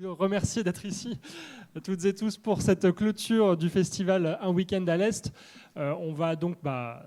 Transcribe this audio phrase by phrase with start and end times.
[0.00, 1.18] vous remercier d'être ici,
[1.84, 5.32] toutes et tous, pour cette clôture du festival Un week-end à l'Est.
[5.76, 7.04] Euh, on va donc bah,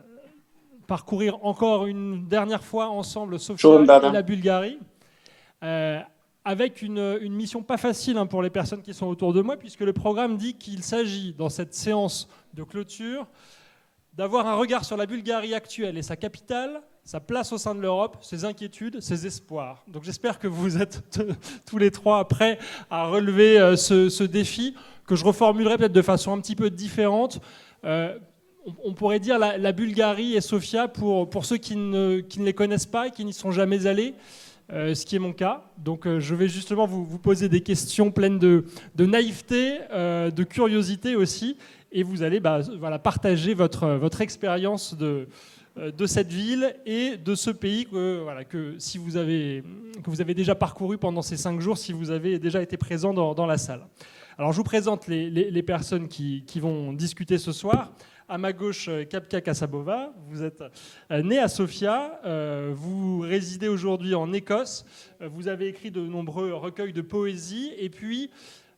[0.88, 4.80] parcourir encore une dernière fois ensemble Sofia et la Bulgarie.
[5.64, 6.00] Euh,
[6.46, 9.82] avec une, mission pas facile hein, pour les personnes qui sont autour de moi, puisque
[9.82, 13.28] le programme dit qu'il s'agit, dans cette séance de clôture,
[14.14, 17.80] d'avoir un regard sur la Bulgarie actuelle et sa capitale, sa place au sein de
[17.80, 19.82] l'Europe, ses inquiétudes, ses espoirs.
[19.88, 21.02] Donc j'espère que vous êtes
[21.66, 24.76] tous les trois prêts à relever euh, ce, défi,
[25.08, 27.40] que je reformulerai peut-être de façon un petit peu différente.
[27.86, 28.14] Euh,
[28.84, 32.54] on, pourrait dire la, Bulgarie et Sofia pour, pour ceux qui ne, qui ne les
[32.54, 34.14] connaissent pas et qui n'y sont jamais allés.
[34.74, 35.64] Euh, ce qui est mon cas.
[35.78, 38.66] Donc je vais justement vous, poser des questions pleines de,
[39.00, 41.56] naïveté, de curiosité aussi,
[41.94, 45.30] et vous allez bah, voilà, partager votre, votre expérience de,
[45.78, 49.64] de cette ville et de ce pays que, voilà, que, si vous avez,
[50.04, 53.14] que vous avez déjà parcouru pendant ces cinq jours, si vous avez déjà été présent
[53.14, 53.82] dans, la salle.
[54.38, 57.92] Alors je vous présente les, personnes qui, vont discuter ce soir.
[58.30, 60.62] À ma gauche, Kapka Kasabova, vous êtes
[61.12, 64.86] euh, né à Sofia, euh, vous résidez aujourd'hui en Écosse,
[65.22, 68.30] vous avez écrit de nombreux recueils de poésie, et puis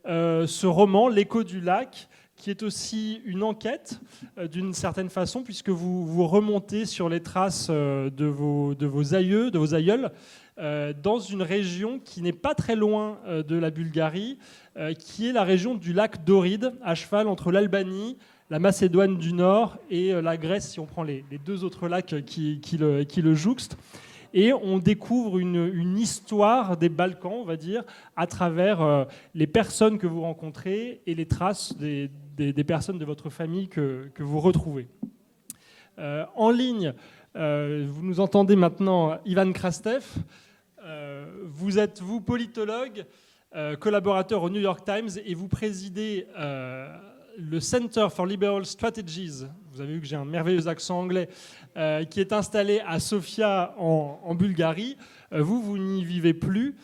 [0.05, 3.99] ce roman, L'écho du lac, qui est aussi une enquête
[4.37, 9.13] euh, d'une certaine façon, puisque vous, remontez sur les traces euh, de vos, de vos
[9.13, 10.09] aïeux, de vos aïeuls,
[10.57, 14.39] euh, dans une région qui n'est pas très loin de la Bulgarie,
[14.97, 18.17] qui est la région du lac Doride, à cheval entre l'Albanie,
[18.49, 22.61] la Macédoine du Nord et la Grèce, si on prend les, deux autres lacs qui,
[22.61, 23.77] qui, le, qui jouxtent.
[24.33, 27.83] Et on découvre une, histoire des Balkans, on va dire,
[28.15, 33.29] à travers les personnes que vous rencontrez et les traces des, des, personnes de votre
[33.29, 34.87] famille que, vous retrouvez.
[35.97, 36.93] Euh, en ligne,
[37.35, 40.05] euh, vous nous entendez maintenant Ivan Krastev.
[40.85, 43.05] Euh, vous êtes, vous, politologue,
[43.79, 49.43] collaborateur au New York Times et vous présidez le Center for Liberal Strategies.
[49.71, 51.29] Vous avez vu que j'ai un merveilleux accent anglais
[52.11, 54.97] qui est installé à Sofia en, en Bulgarie.
[55.31, 56.75] vous, vous n'y vivez plus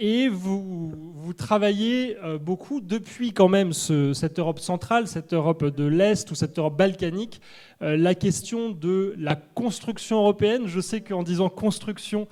[0.00, 0.94] et vous,
[1.36, 6.58] travaillez euh, beaucoup depuis quand même cette Europe centrale, cette Europe de l'Est ou cette
[6.58, 7.40] Europe balkanique,
[7.82, 10.66] euh, la question de la construction européenne.
[10.66, 12.26] Je sais qu'en disant construction,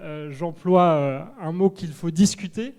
[0.00, 2.74] euh, j'emploie un mot qu'il faut discuter.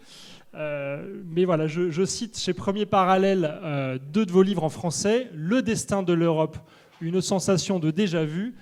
[0.54, 5.62] mais voilà, je, je, cite chez Premier Parallèle deux de vos livres en français, Le
[5.62, 6.58] destin de l'Europe,
[7.02, 8.56] une sensation de déjà-vu,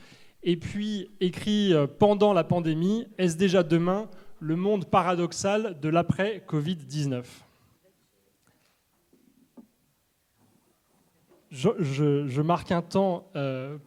[0.44, 7.24] et puis écrit pendant la pandémie, Est-ce déjà demain le monde paradoxal de l'après-Covid-19.
[11.50, 13.78] Je, marque un temps euh,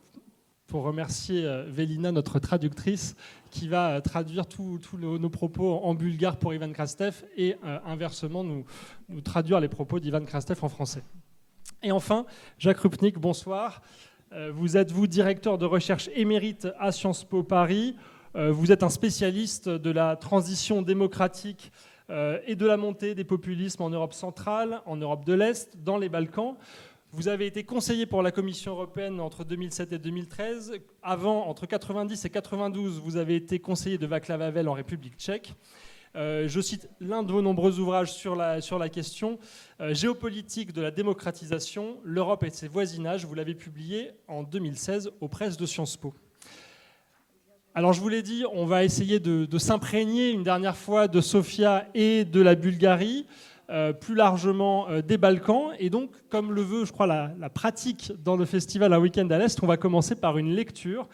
[0.66, 3.16] pour remercier euh, Vélina, notre traductrice,
[3.50, 8.64] qui va euh, traduire tous nos, propos en bulgare pour Ivan Krastev et inversement nous,
[9.22, 11.02] traduire les propos d'Ivan Krastev en français.
[11.82, 12.26] Et enfin,
[12.58, 13.82] Jacques Rupnik, bonsoir.
[14.52, 17.96] Vous êtes, vous, directeur de recherche émérite à Sciences Po Paris.
[18.36, 21.72] Euh, vous êtes un spécialiste de la transition démocratique
[22.10, 25.98] euh, et de la montée des populismes en Europe centrale, en Europe de l'Est, dans
[25.98, 26.54] les Balkans.
[27.12, 30.74] Vous avez été conseiller pour la Commission européenne entre 2007 et 2013.
[31.02, 35.54] Avant, entre 90 et 92, vous avez été conseiller de Václav Havel en République tchèque.
[36.14, 39.38] Euh, je cite l'un de vos nombreux ouvrages sur la, sur la question,
[39.80, 43.24] Géopolitique de la démocratisation, l'Europe et ses voisinages.
[43.24, 46.14] Vous l'avez publié en 2016 aux presses de Sciences Po.
[47.72, 51.86] Alors je vous l'ai dit, on va essayer de, s'imprégner une dernière fois de Sofia
[51.94, 53.26] et de la Bulgarie,
[53.70, 55.70] euh, plus largement euh, des Balkans.
[55.78, 59.38] Et donc, comme le veut, je crois, la, pratique dans le festival Un week-end à
[59.38, 61.08] l'Est, on va commencer par une lecture.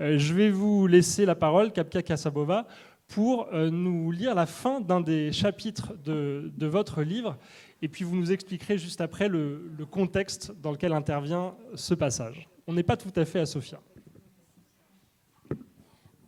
[0.00, 2.66] Euh, je vais vous laisser la parole, Kapka Kasabova,
[3.08, 7.36] pour nous lire la fin d'un des chapitres de, votre livre.
[7.82, 12.48] Et puis vous nous expliquerez juste après le, le contexte dans lequel intervient ce passage.
[12.66, 13.80] On n'est pas tout à fait à Sofia.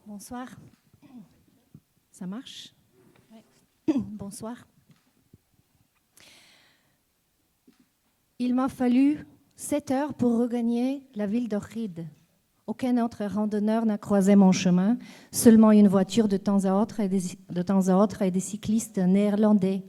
[0.07, 0.49] Bonsoir.
[2.11, 2.75] Ça marche?
[3.97, 4.67] Bonsoir.
[8.39, 9.27] Il m'a fallu
[9.57, 12.07] sept heures pour regagner la ville d'Ochrid.
[12.67, 14.99] Aucun autre randonneur n'a croisé mon chemin,
[15.33, 18.41] seulement une voiture de temps à autre et des, de temps à autre et des
[18.41, 19.85] cyclistes néerlandais.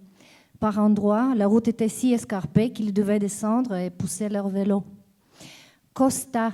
[0.62, 4.86] Par endroits, la route était si escarpée qu'ils devaient descendre et pousser leur vélo.
[5.94, 6.54] Costa,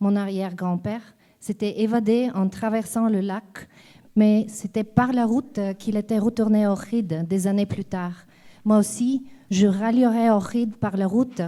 [0.00, 3.67] mon arrière-grand-père, s'était évadé en traversant le lac,
[4.15, 8.25] mais c'était par la route qu'il était retourné au Ohrid des années plus tard.
[8.65, 11.41] Moi aussi, je rallierai Ohrid par la route,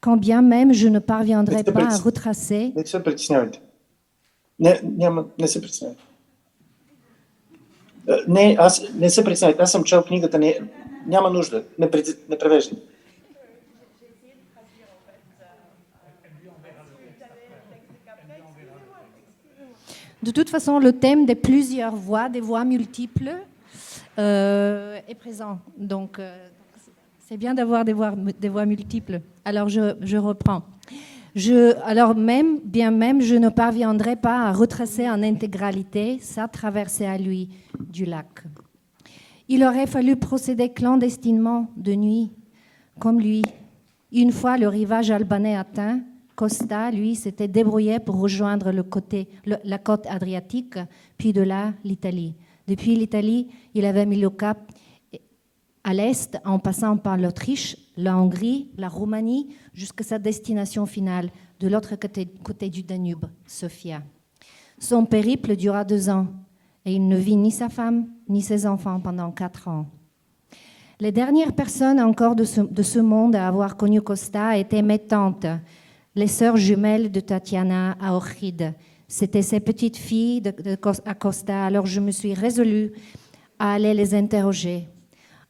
[0.00, 2.72] quand bien même je ne parviendrai pas à retracer.
[8.28, 10.58] Не, аз не се притеснявайте, аз съм чел книгата, не,
[11.06, 11.90] няма нужда, не,
[12.28, 12.78] не превеждам.
[20.25, 23.31] De toute façon, le thème des plusieurs voix, des voix multiples,
[24.17, 25.59] euh, est présent.
[25.77, 26.47] Donc, euh,
[27.19, 29.21] c'est bien d'avoir des voix, multiples.
[29.45, 30.63] Alors, je, reprends.
[31.83, 37.19] Alors même, bien même, je ne parviendrai pas à retracer en intégralité sa traversée à
[37.19, 37.49] lui
[37.79, 38.45] du lac.
[39.47, 42.31] Il aurait fallu procéder clandestinement de nuit,
[42.99, 43.43] comme lui.
[44.11, 45.99] Une fois le rivage albanais atteint,
[46.35, 50.77] Costa, lui, s'était débrouillé pour rejoindre le côté, la côte adriatique,
[51.17, 52.35] puis de là l'Italie.
[52.67, 54.71] Depuis l'Italie, il avait mis le cap
[55.83, 61.29] à l'est en passant par l'Autriche, la Hongrie, la Roumanie, jusqu'à sa destination finale,
[61.59, 64.01] de l'autre côté, du Danube, Sofia.
[64.79, 66.27] Son périple dura deux ans
[66.85, 69.85] et il ne vit ni sa femme ni ses enfants pendant quatre ans.
[70.99, 74.99] Les dernières personnes encore de ce, de ce monde à avoir connu Costa étaient mes
[74.99, 75.45] tantes,
[76.15, 78.73] les sœurs jumelles de Tatiana à Ohrid.
[79.07, 80.53] C'étaient ces petites filles de,
[81.05, 82.93] à Costa, alors je me suis résolue
[83.59, 84.87] à aller les interroger.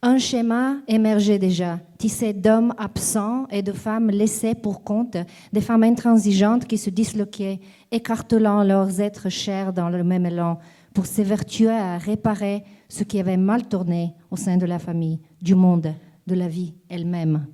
[0.02, 5.18] Un schéma émergeait déjà, tissé d'hommes absents et de femmes laissées pour compte,
[5.54, 7.60] des femmes intransigeantes qui se disloquaient,
[7.92, 10.60] écartelant leurs êtres chers dans le même élan,
[10.94, 15.56] pour s'évertuer à réparer ce qui avait mal tourné au sein de la famille, du
[15.56, 15.94] monde,
[16.28, 17.48] de la vie elle-même.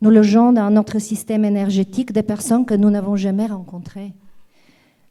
[0.00, 4.12] Nous logeons dans notre système énergétique des personnes que nous n'avons jamais rencontrées.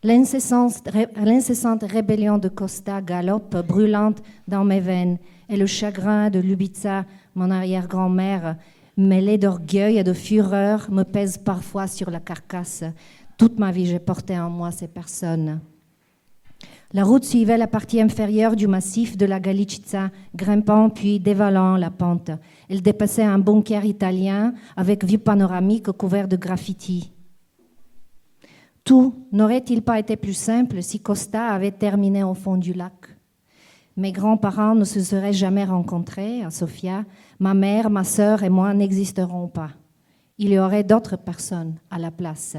[0.03, 5.17] L'incessante rébellion de Costa galope brûlante dans mes veines
[5.49, 7.03] et le chagrin de Lubitsa,
[7.35, 8.55] mon arrière-grand-mère,
[8.95, 12.85] mêlé d'orgueil et de fureur, me pèse parfois sur la carcasse.
[13.37, 15.59] Toute ma vie, j'ai porté en moi ces personnes.
[16.93, 21.91] La route suivait la partie inférieure du massif de la Galicizza, grimpant puis dévalant la
[21.91, 22.31] pente.
[22.69, 27.11] Elle dépassait un bunker italien avec vue panoramique couvert de graffitis.
[28.85, 32.93] Tout n'aurait-il pas été plus simple si Costa avait terminé au fond du lac?
[33.97, 37.03] Mes grands-parents ne se seraient jamais rencontrés à Sofia.
[37.39, 39.71] Ma mère, ma sœur et moi n'existerons pas.
[40.37, 42.55] Il y aurait d'autres personnes à la place.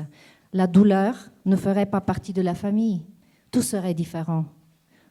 [0.53, 1.15] La douleur
[1.47, 3.01] ne ferait pas partie de la famille.
[3.51, 4.45] Tout serait différent.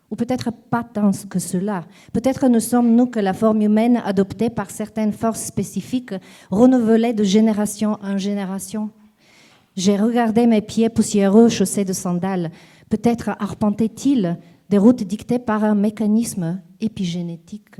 [0.10, 1.86] Ou peut-être pas tant que cela.
[2.13, 6.13] Peut-être ne sommes-nous que la forme humaine adoptée par certaines forces spécifiques,
[6.50, 8.89] renouvelée de génération en génération.
[9.75, 12.51] J'ai regardé mes pieds poussiéreux chaussés de sandales.
[12.89, 14.38] Peut-être arpentaient-ils
[14.69, 17.75] des routes dictées par un mécanisme épigénétique.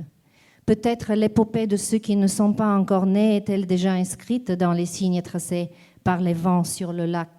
[0.66, 4.86] Peut-être l'épopée de ceux qui ne sont pas encore nés est-elle déjà inscrite dans les
[4.86, 5.70] signes tracés
[6.04, 7.30] par les vents sur le lac,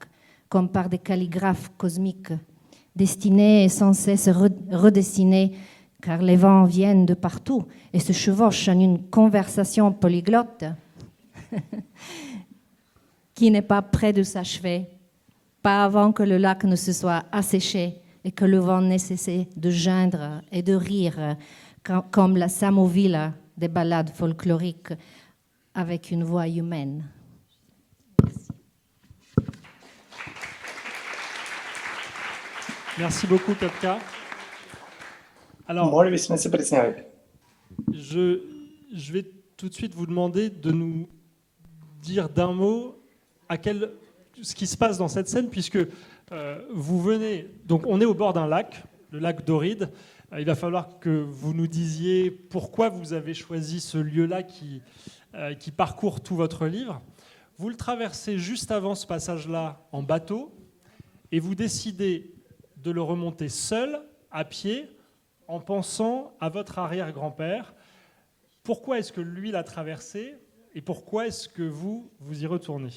[0.49, 2.32] comme par des calligraphes cosmiques,
[2.99, 5.53] destinés et sans cesse redessinés,
[6.03, 10.65] car les vents viennent de partout et se chevauchent en une conversation polyglotte.
[13.39, 14.89] qui n'est pas près de s'achever,
[15.62, 19.47] pas avant que le lac ne se soit asséché et que le vent n'ait cessé
[19.56, 21.37] de geindre et de rire,
[22.11, 24.93] comme la samovila des ballades folkloriques
[25.73, 27.05] avec une voix humaine.
[32.99, 34.00] Merci beaucoup, Kapka.
[35.69, 36.05] Alors,
[37.93, 38.40] je,
[38.93, 39.25] je vais
[39.57, 41.09] tout de suite vous demander de nous
[42.02, 43.00] dire d'un mot
[43.49, 43.93] à quel,
[44.43, 45.78] ce qui se passe dans cette scène, puisque
[46.33, 49.90] euh, vous venez, donc on est au bord d'un lac, le lac d'Oride.
[50.33, 54.83] Euh, il va falloir que vous nous disiez pourquoi vous avez choisi ce lieu-là qui,
[55.35, 57.00] euh, qui parcourt tout votre livre.
[57.59, 60.52] Vous le traversez juste avant ce passage-là en bateau
[61.31, 62.33] et vous décidez
[62.88, 64.88] de le remonter seul, à pied,
[65.47, 67.75] en pensant à votre arrière-grand-père.
[68.62, 70.37] Pourquoi est-ce que lui l'a traversé
[70.75, 72.92] et pourquoi est-ce que vous, vous y retournez?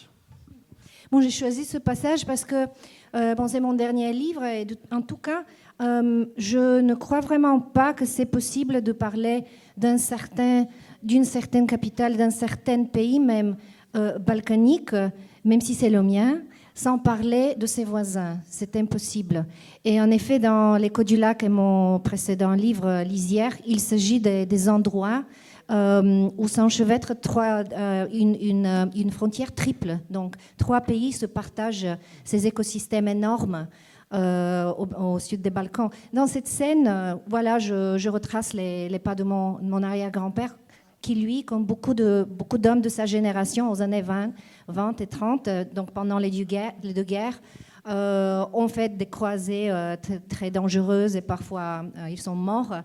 [1.11, 2.67] Bon, j'ai choisi ce passage parce que
[3.15, 5.43] euh, bon, c'est mon dernier livre et en tout cas,
[5.81, 9.43] euh, je ne crois vraiment pas que c'est possible de parler
[9.75, 10.67] d'un certain,
[11.03, 13.57] d'une certaine capitale, d'un certain pays même
[13.97, 14.95] euh, balkanique,
[15.43, 16.41] même si c'est le mien,
[16.75, 18.37] sans parler de ses voisins.
[18.45, 19.45] C'est impossible.
[19.85, 24.69] Et en effet, dans L'écho du lac et mon précédent livre, Lisière, il s'agit des,
[24.69, 25.23] endroits
[25.71, 29.97] euh, où s'enchevêtrent euh, une, euh, frontière triple.
[30.09, 31.87] Donc, trois pays se partagent
[32.23, 33.67] ces écosystèmes énormes.
[34.13, 35.89] au, sud des Balkans.
[36.11, 40.57] Dans cette scène, voilà, je, retrace les, pas de mon arrière-grand-père,
[41.01, 44.31] qui lui, comme beaucoup de beaucoup d'hommes de sa génération aux années 20,
[44.67, 47.41] 20 et 30, donc pendant les deux guerres,
[47.87, 49.95] euh, ont fait des croisées euh,
[50.29, 52.75] très, dangereuses et parfois euh, ils sont morts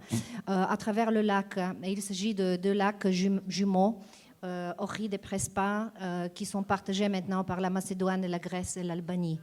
[0.46, 1.58] à travers le lac.
[1.85, 3.06] il s'agit de deux lacs
[3.46, 4.00] jumeaux,
[4.78, 5.92] Ohrid et Prespa,
[6.35, 9.38] qui sont partagés maintenant par la Macédoine, la Grèce et l'Albanie.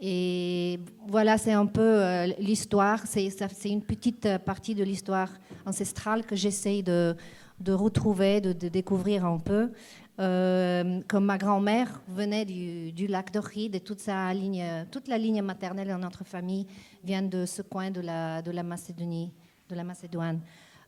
[0.00, 3.00] Et voilà, c'est un peu l'histoire.
[3.06, 3.28] C'est
[3.64, 5.30] une petite partie de l'histoire
[5.66, 7.16] ancestrale que j'essaye de,
[7.60, 9.72] de, retrouver, de, découvrir un peu.
[10.18, 15.42] Euh, comme ma grand-mère venait du, lac d'Ohrid et toute, sa ligne, toute la ligne
[15.42, 16.66] maternelle de notre famille
[17.04, 19.32] vient de ce coin de la, de la Macédonie,
[19.68, 20.40] de la Macédoine.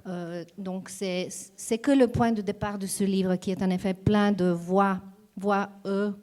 [0.07, 1.29] Euh, donc c'est
[1.83, 5.01] que le point de départ de ce livre qui est en effet plein de voix,
[5.37, 6.15] voix eux,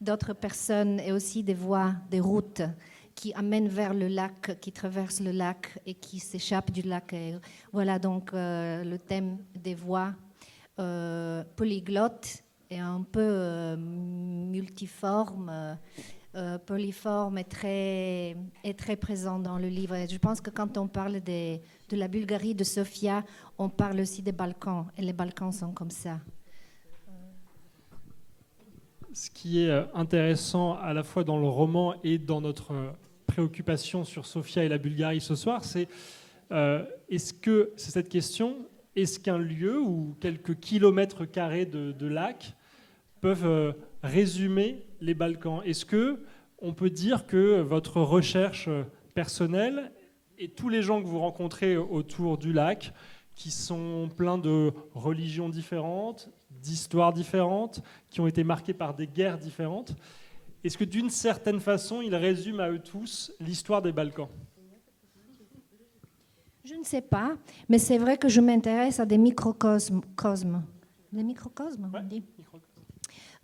[0.00, 2.62] d'autres personnes et aussi des voix, des routes
[3.18, 7.14] qui amènent vers le lac, qui traversent le lac et qui s'échappent du lac.
[7.72, 10.14] voilà donc euh, le thème des voix
[11.56, 15.74] polyglottes est un peu euh, multiforme, euh,
[16.34, 19.96] euh, polyforme et très, est très présent dans le livre.
[20.08, 21.60] je pense que quand on parle de
[21.92, 23.24] la Bulgarie, de Sofia,
[23.58, 24.86] on parle aussi des Balkans.
[24.96, 26.20] Et les Balkans sont comme ça.
[29.12, 32.94] Ce qui est intéressant à la fois dans le roman et dans notre
[33.38, 35.88] préoccupation sur Sofia et la Bulgarie ce soir, c'est
[36.50, 38.66] est-ce que c'est cette question
[38.98, 42.56] est-ce qu'un lieu ou quelques kilomètres carrés de, de lac
[43.20, 45.62] peuvent euh, résumer les Balkans?
[45.64, 46.24] Est-ce que
[46.58, 48.68] on peut dire que votre recherche
[49.14, 49.92] personnelle
[50.36, 52.92] et tous les gens que vous rencontrez autour du lac,
[53.36, 57.80] qui sont pleins de religions différentes, d'histoires différentes,
[58.10, 59.94] qui ont été marqués par des guerres différentes,
[60.64, 64.28] est-ce que d'une certaine façon, ils résument à eux tous l'histoire des Balkans?
[66.64, 67.36] Je ne sais pas,
[67.68, 70.02] mais c'est vrai que je m'intéresse à des microcosmes.
[71.12, 72.22] Des microcosmes, on dit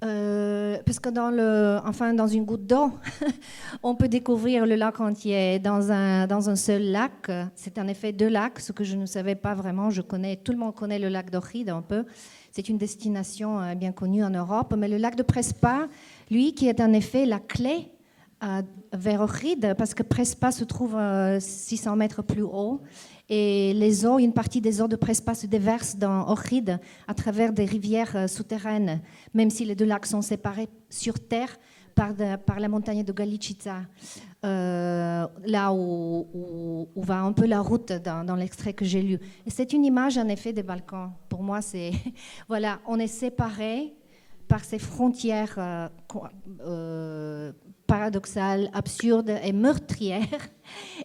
[0.03, 2.93] euh, parce que dans, le, enfin, dans une goutte d'eau,
[3.83, 5.59] on peut découvrir le lac entier.
[5.61, 9.07] Dans un, dans un seul lac, c'est en effet deux lacs, ce que je ne
[9.07, 9.91] savais pas vraiment.
[9.91, 12.05] Je connais, tout le monde connaît le lac d'Ohrid un peu.
[12.51, 14.75] C'est une destination euh, bien connue en Europe.
[14.77, 15.89] Mais le lac de Prespa,
[16.31, 17.91] lui, qui est en effet la clé
[18.43, 18.63] euh,
[18.93, 20.99] vers Ohrid, parce que Prespa se trouve
[21.39, 22.83] 600 mètres plus haut.
[23.29, 26.79] Et les eaux, une partie des eaux de Prespa se déversent dans Ohrid
[27.09, 29.01] à travers des rivières euh, souterraines,
[29.33, 31.57] même si les deux lacs sont séparés sur terre
[31.95, 32.13] par,
[32.59, 33.83] la montagne de Galicica,
[34.45, 39.19] euh, là où, va un peu la route dans, l'extrait que j'ai lu.
[39.47, 41.13] C'est une image en effet des Balkans.
[41.29, 41.93] Pour moi, c'est
[42.49, 43.95] voilà, on est séparés
[44.55, 45.89] par ces frontières
[46.61, 47.53] euh,
[47.89, 50.43] paradoxale, absurde et meurtrière.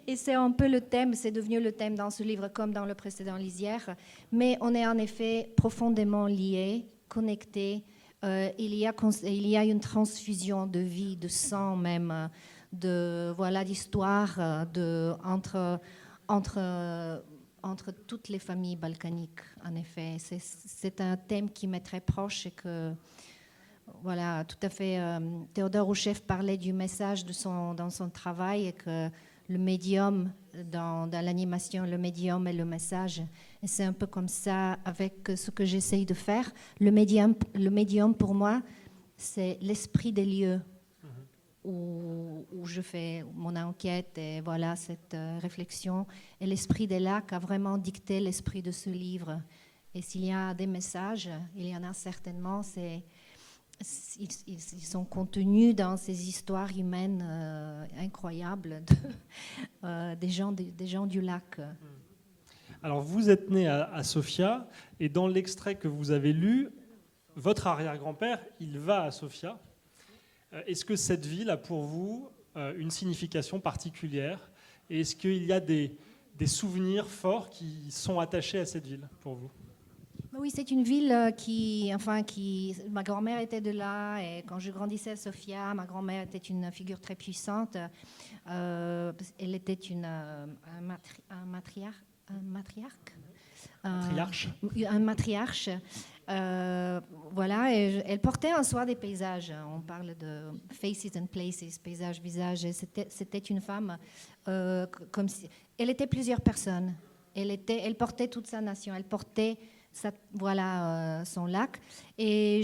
[0.06, 2.86] Et c'est un peu le thème, c'est devenu le thème dans ce livre comme dans
[2.86, 3.96] le précédent Lisière.
[4.32, 7.84] Mais on est en effet profondément liés, connectés.
[8.24, 12.30] Euh, il, y a, il y a une transfusion de vie, de sang même,
[12.72, 15.80] de voilà d'histoire de, entre,
[16.28, 17.24] entre,
[17.64, 20.18] entre toutes les familles balkaniques, en effet.
[20.20, 22.94] C'est un thème qui m'est très proche et que
[24.04, 25.00] voilà, tout à fait.
[25.00, 25.20] Euh,
[25.54, 29.10] Théodore Rouchef parlait du message de son, dans son travail et que
[29.50, 30.32] le médium,
[30.72, 33.22] dans, l'animation, le médium et le message.
[33.64, 36.50] Et c'est un peu comme ça avec ce que j'essaye de faire.
[36.80, 38.62] Le médium, le médium pour moi,
[39.18, 40.62] c'est l'esprit des lieux
[41.66, 46.08] où, où, je fais mon enquête et voilà cette euh, réflexion.
[46.40, 49.42] Et l'esprit des lacs a vraiment dicté l'esprit de ce livre.
[49.94, 53.04] Et s'il y a des messages, il y en a certainement, c'est
[54.48, 58.84] ils, sont contenus dans ces histoires humaines euh, incroyables
[59.84, 61.60] euh, des, gens, des, gens du lac.
[62.84, 64.68] Alors vous êtes né à, Sofia
[65.00, 66.70] et dans l'extrait que vous avez lu,
[67.36, 69.60] votre arrière-grand-père, il va à Sofia.
[70.54, 72.30] Euh, est-ce que cette ville a pour vous
[72.78, 74.52] une signification particulière?
[74.90, 75.96] Et est-ce qu'il y a des,
[76.36, 79.52] des souvenirs forts qui sont attachés à cette ville pour vous?
[80.38, 84.60] Oui, c'est une ville euh, qui, enfin, qui, ma grand-mère était de là et quand
[84.60, 87.78] je grandissais à Sofia, ma grand-mère était une figure très puissante.
[88.50, 90.46] Euh, elle était une, euh,
[90.78, 91.98] un, matriarche,
[92.30, 92.96] un matriarche,
[93.84, 94.50] matriarche?
[94.88, 95.70] un matriarche.
[96.28, 99.52] voilà, et elle portait en soi des paysages.
[99.76, 102.68] On parle de faces and places, paysages, visages.
[103.10, 103.98] C'était une femme
[105.12, 106.94] comme si elle était plusieurs personnes.
[107.36, 108.94] Elle était, elle portait toute sa nation.
[108.94, 109.58] Elle portait
[110.34, 111.80] voilà euh, son lac.
[112.18, 112.62] Et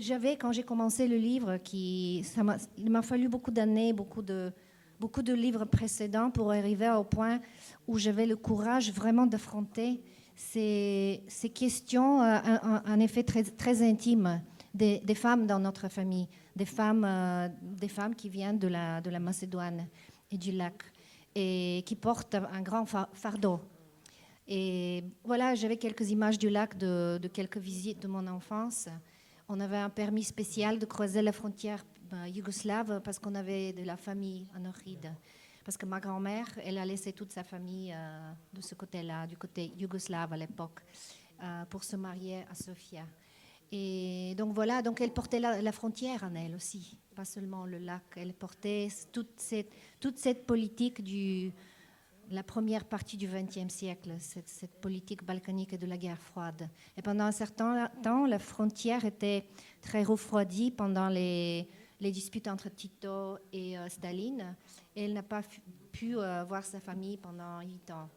[0.00, 4.52] j'avais, quand j'ai commencé le livre, il m'a fallu beaucoup d'années, beaucoup de,
[4.98, 7.40] beaucoup de livres précédents pour arriver au point
[7.88, 10.02] où j'avais le courage vraiment d'affronter
[10.36, 11.22] ces,
[11.54, 12.38] questions, euh,
[12.86, 14.40] en, effet très, très intimes
[14.74, 16.28] des, des, femmes dans notre famille.
[16.56, 19.86] des femmes, euh, des femmes qui viennent de la, de la Macédoine
[20.30, 20.82] et du lac
[21.34, 23.60] et qui portent un grand fardeau.
[24.52, 28.88] Et voilà, j'avais quelques images du lac de, quelques visites de mon enfance.
[29.48, 33.84] On avait un permis spécial de croiser la frontière euh, yougoslave parce qu'on avait de
[33.84, 35.08] la famille en Ohrid.
[35.64, 39.36] Parce que ma grand-mère, elle a laissé toute sa famille euh, de ce côté-là, du
[39.36, 40.80] côté yougoslave à l'époque,
[41.70, 43.06] pour se marier à Sofia.
[43.72, 48.02] Et donc voilà, donc elle portait la, frontière en elle aussi, pas seulement le lac.
[48.16, 51.52] Elle portait toute cette politique du
[52.30, 56.68] la première partie du XXe siècle, cette, politique balkanique de la guerre froide.
[56.96, 59.44] Et pendant un certain temps, la frontière était
[59.80, 61.68] très refroidie pendant les,
[62.00, 64.56] les disputes entre Tito et euh, Staline.
[64.94, 65.42] Et elle n'a pas
[65.92, 68.08] pu euh, voir sa famille pendant huit ans.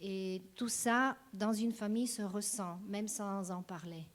[0.00, 4.06] Et tout ça, dans une famille, se ressent, même sans en parler.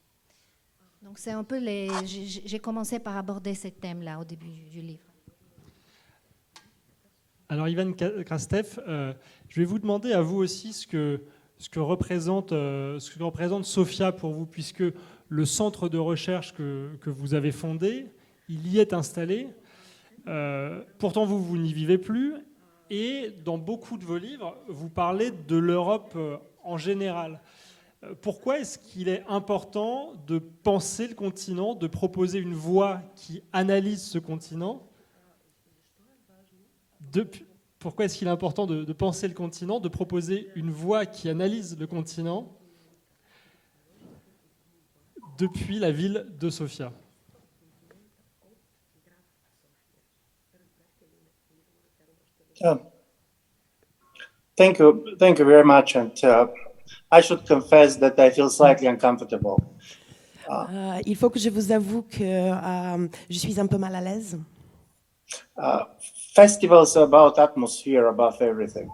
[1.02, 1.90] Donc c'est un peu les.
[2.06, 5.07] J'ai commencé par aborder ces thèmes-là au début du livre.
[7.50, 7.94] Alors Ivan
[8.26, 9.14] Krastev, euh,
[9.48, 13.00] je vais vous demander à vous aussi ce que, représente, euh,
[13.64, 14.84] Sophia pour vous, puisque
[15.30, 18.08] le centre de recherche que, que vous avez fondé,
[18.50, 19.48] il y est installé.
[20.28, 22.34] Euh, pourtant, vous, vous n'y vivez plus.
[22.90, 26.18] Et dans beaucoup de vos livres, vous parlez de l'Europe
[26.66, 27.40] en général.
[28.22, 34.04] Pourquoi est-ce qu'il est important de penser le continent, de proposer une voix qui analyse
[34.04, 34.86] ce continent?
[37.80, 41.78] Pourquoi est-ce qu'il est important de, penser le continent, de proposer une voix qui analyse
[41.80, 42.52] le continent
[45.38, 46.92] depuis la ville de Sofia?
[54.58, 56.48] Thank you, thank you very much, and uh,
[57.12, 59.58] I should confess that I feel slightly uncomfortable.
[60.50, 64.02] Uh, il faut que je vous avoue que uh, je suis un peu mal à
[64.02, 64.40] l'aise.
[66.38, 68.90] Uh, festivals about atmosphere above everything.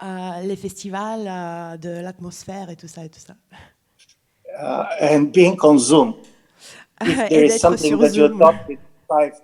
[0.00, 3.34] Uh, les festivals uh, de l'atmosphère et tout ça et tout ça.
[5.00, 6.14] and being on Zoom.
[7.00, 8.54] If there is something that you're not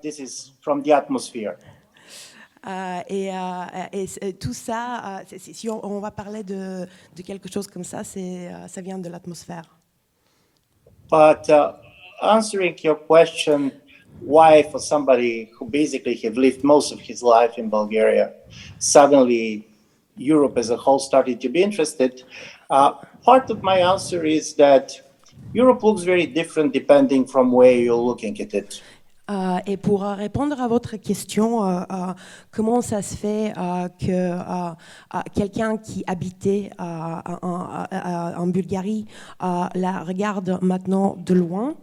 [0.03, 1.57] this is from the atmosphere.
[2.67, 7.53] Euh, et, euh, et, tout ça, euh, si on, on, va parler de, de, quelque
[7.53, 9.65] chose comme ça, ça vient de l'atmosphère.
[11.11, 11.75] But uh,
[12.23, 13.71] answering your question,
[14.21, 18.33] why for somebody who basically have lived most of his life in Bulgaria,
[18.79, 19.69] suddenly
[20.17, 22.23] Europe as a whole started to be interested,
[22.71, 25.01] uh, part of my answer is that
[25.53, 28.83] Europe looks very different depending from where you're looking at it.
[29.31, 32.13] Euh, et pour répondre à votre question, euh, euh,
[32.51, 33.55] comment ça se fait
[33.99, 34.37] que
[35.35, 39.07] quelqu'un qui habitait en, Bulgarie
[39.41, 41.75] la regarde maintenant de loin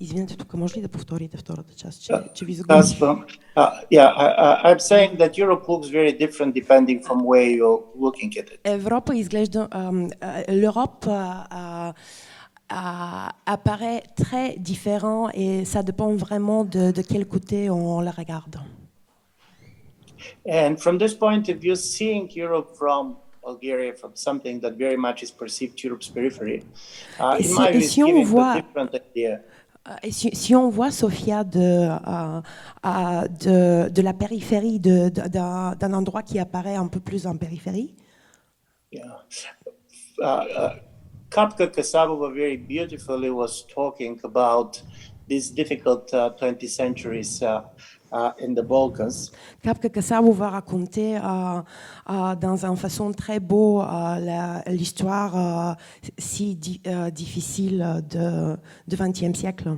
[0.00, 2.82] Извинете, тук може ли да повторите втората част, че, че ви загубих?
[2.82, 8.30] Uh, yeah, I, I'm saying that Europe looks very different depending from where you're looking
[8.38, 8.60] at it.
[8.64, 9.68] Европа изглежда,
[10.48, 11.06] l'Europe
[13.46, 18.56] apparaît très différent et ça dépend vraiment de, de quel côté on la regarde.
[20.48, 25.23] And from this point of view, seeing Europe from Bulgaria, from something that very much
[25.23, 26.63] is perceived Europe's periphery,
[27.19, 28.63] uh, in si, view, si on voit.
[29.89, 32.41] Euh, et si, si, on voit Sofia de, uh,
[32.85, 37.95] uh, de, de, la périphérie, d'un de, endroit qui apparaît un peu plus en périphérie,
[38.91, 39.23] yeah.
[40.19, 40.75] Uh,
[41.31, 44.81] Kapka Kasabova very beautifully was talking about
[45.27, 47.61] these difficult uh, 20th centuries uh, uh,
[48.39, 49.31] in the Balkans.
[49.63, 51.61] Kapka Kasabova racontait uh,
[52.07, 54.17] uh, dans une façon très beau uh,
[54.67, 55.77] l'histoire
[56.17, 56.81] si di
[57.13, 59.77] difficile de, de 20e siècle?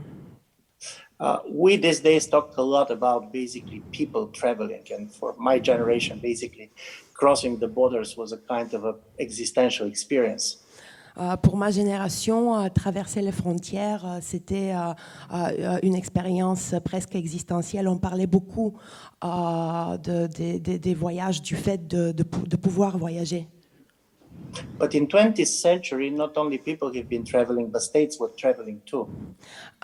[1.19, 6.19] Uh, we these days talk a lot about basically people traveling, and for my generation,
[6.19, 6.69] basically
[7.13, 10.62] crossing the borders was a kind of an existential experience.
[11.17, 14.73] Euh, pour ma génération, euh, traverser les frontières, euh, c'était
[15.83, 17.87] une expérience presque existentielle.
[17.87, 18.73] On parlait beaucoup
[19.21, 20.27] de,
[20.77, 22.23] des voyages, du fait de,
[22.57, 23.47] pouvoir voyager.
[24.79, 29.07] But in 20th century, not only people have been traveling, but states were traveling too.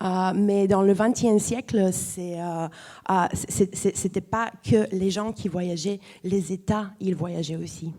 [0.00, 2.68] Uh, mais dans le 20e siècle, c'est uh,
[3.08, 7.92] uh, c'était pas que les gens qui voyageaient, les États, ils voyageaient aussi.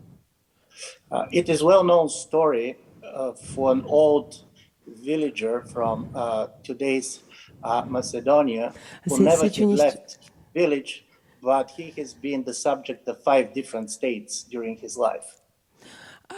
[1.30, 2.76] it is well known story
[3.12, 4.44] uh, for an old
[4.86, 7.20] villager from uh, today's
[7.64, 8.72] uh, Macedonia
[9.04, 10.18] who never left
[10.54, 11.04] village,
[11.42, 15.42] but he has been the subject of five different states during his life.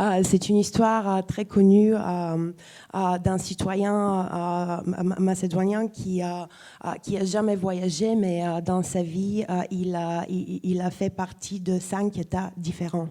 [0.00, 2.50] Euh, c'est une histoire euh, très connue euh,
[2.92, 4.82] d'un citoyen
[5.18, 6.48] macédonien qui a,
[7.02, 11.78] qui a jamais voyagé, mais dans sa vie, il a, il, a fait partie de
[11.78, 13.08] cinq États différents.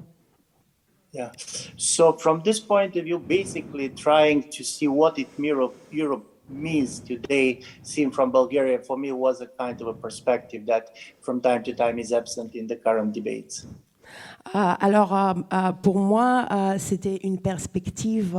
[1.13, 1.31] Yeah.
[1.77, 6.99] So from this point of view, basically trying to see what it Europe, Europe means
[6.99, 10.89] today, seen from Bulgaria, for me was a kind of a perspective that
[11.21, 13.67] from time to time is absent in the current debates.
[14.55, 16.47] Euh, alors, euh, euh, pour moi,
[16.77, 18.37] c'était une perspective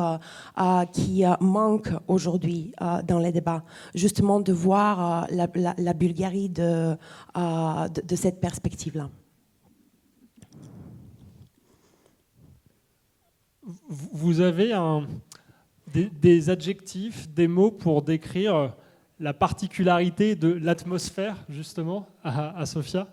[0.93, 2.73] qui manque aujourd'hui
[3.07, 3.63] dans les débats,
[3.95, 6.97] justement de voir la, Bulgarie de,
[7.35, 9.09] de, cette perspective-là.
[13.89, 14.73] Vous avez
[15.93, 18.75] des, adjectifs, des mots pour décrire
[19.21, 23.09] la particularité de l'atmosphère, justement, à, à Sofia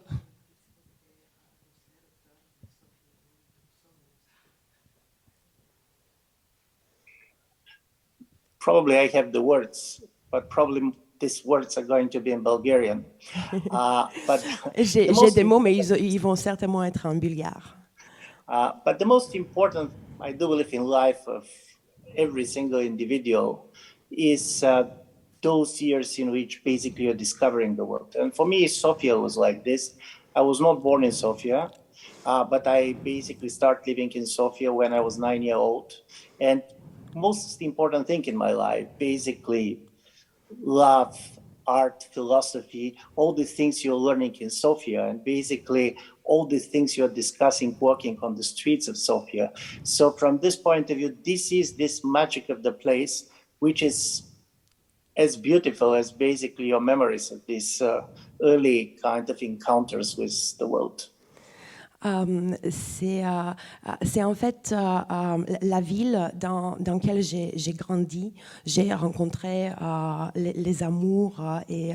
[8.61, 10.81] probably I have the words, but probably
[11.19, 13.03] these words are going to be in Bulgarian.
[13.71, 14.39] Uh, but
[14.77, 17.75] J'ai des mots, mais ils, ils, vont certainement être en bulgare.
[18.47, 19.89] Uh, but the most important,
[20.21, 21.47] I do believe, in life of
[22.15, 23.67] every single individual
[24.11, 24.83] is uh,
[25.41, 28.15] those years in which basically you're discovering the world.
[28.19, 29.95] And for me, Sofia was like this.
[30.35, 31.71] I was not born in Sofia,
[32.25, 35.93] uh, but I basically started living in Sofia when I was nine years old.
[36.39, 36.61] And
[37.15, 39.79] most important thing in my life basically
[40.61, 41.17] love
[41.67, 45.95] art philosophy all the things you're learning in sofia and basically
[46.31, 49.51] all the things you're discussing walking on the streets of sofia.
[49.83, 54.23] So from this point of view this is this magic of the place which is
[55.17, 58.01] as beautiful as basically your memories of these uh,
[58.41, 61.09] early kind of encounters with the world
[62.69, 63.51] c'est euh,
[64.01, 68.33] c'est en fait euh, la ville dans, laquelle j'ai grandi.
[68.65, 69.71] J'ai rencontré
[70.35, 71.93] les, amours et,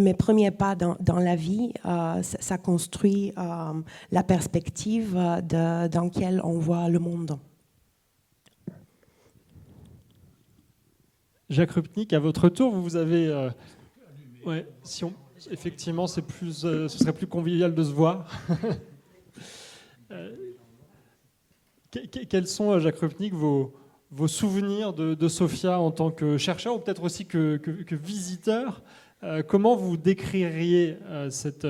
[0.00, 1.72] mes premiers pas dans, la vie.
[2.22, 3.32] Ça, construit
[4.10, 7.38] la perspective dans laquelle on voit le monde.
[11.50, 13.50] Jacques Rupnik, à votre tour, vous avez.
[14.46, 15.12] ouais, si on,
[15.50, 16.20] effectivement, ce
[16.88, 18.28] serait plus convivial de se voir.
[20.10, 20.34] Euh,
[22.28, 23.72] quels sont, euh, Jacques Rupnik, vos,
[24.26, 28.82] souvenirs de, Sofia en tant que chercheur ou peut-être aussi que, visiteur
[29.22, 30.98] euh, Comment vous décririez
[31.30, 31.64] cette,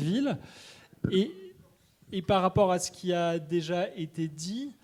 [0.00, 0.38] ville
[1.10, 4.76] et, par rapport à ce qui a déjà été dit,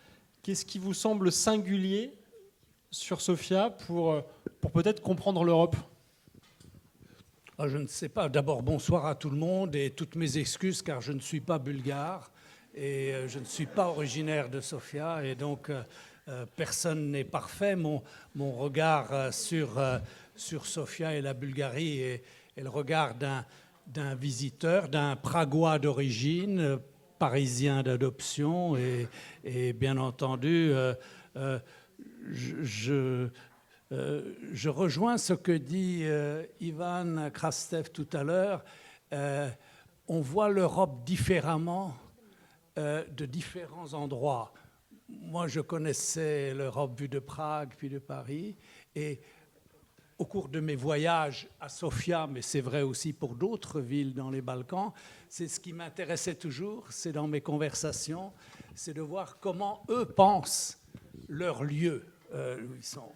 [0.42, 2.12] qu'est-ce qui vous semble singulier
[2.90, 4.20] sur Sofia pour,
[4.60, 5.76] pour peut-être comprendre l'Europe?
[7.56, 8.28] Ah, Je ne sais pas.
[8.28, 11.58] D'abord, bonsoir à tout le monde et toutes mes excuses car je ne suis pas
[11.58, 12.30] bulgare
[12.74, 15.82] et euh, je ne suis pas originaire de Sofia et donc euh,
[16.28, 17.74] euh, personne n'est parfait.
[17.76, 18.02] Mon,
[18.36, 19.80] regard sur,
[20.36, 22.24] sur Sofia et la Bulgarie est,
[22.56, 26.78] le regard d'un visiteur, d'un Pragois d'origine,
[27.18, 29.08] parisien d'adoption et,
[29.44, 30.72] et, bien entendu,
[32.30, 33.28] je,
[33.90, 36.04] je, rejoins ce que dit
[36.60, 38.62] Ivan Krastev tout à l'heure.
[40.06, 41.94] on voit l'Europe différemment
[42.80, 44.54] euh, de différents endroits.
[45.06, 48.56] Moi, je connaissais l'Europe vue de Prague, puis de Paris,
[48.94, 49.20] et
[50.16, 54.30] au cours de mes voyages à Sofia, mais c'est vrai aussi pour d'autres villes dans
[54.30, 54.92] les Balkans,
[55.28, 58.32] c'est ce qui m'intéressait toujours, c'est dans mes conversations,
[58.74, 60.78] c'est de voir comment eux pensent
[61.28, 63.12] leur lieu euh, où ils sont.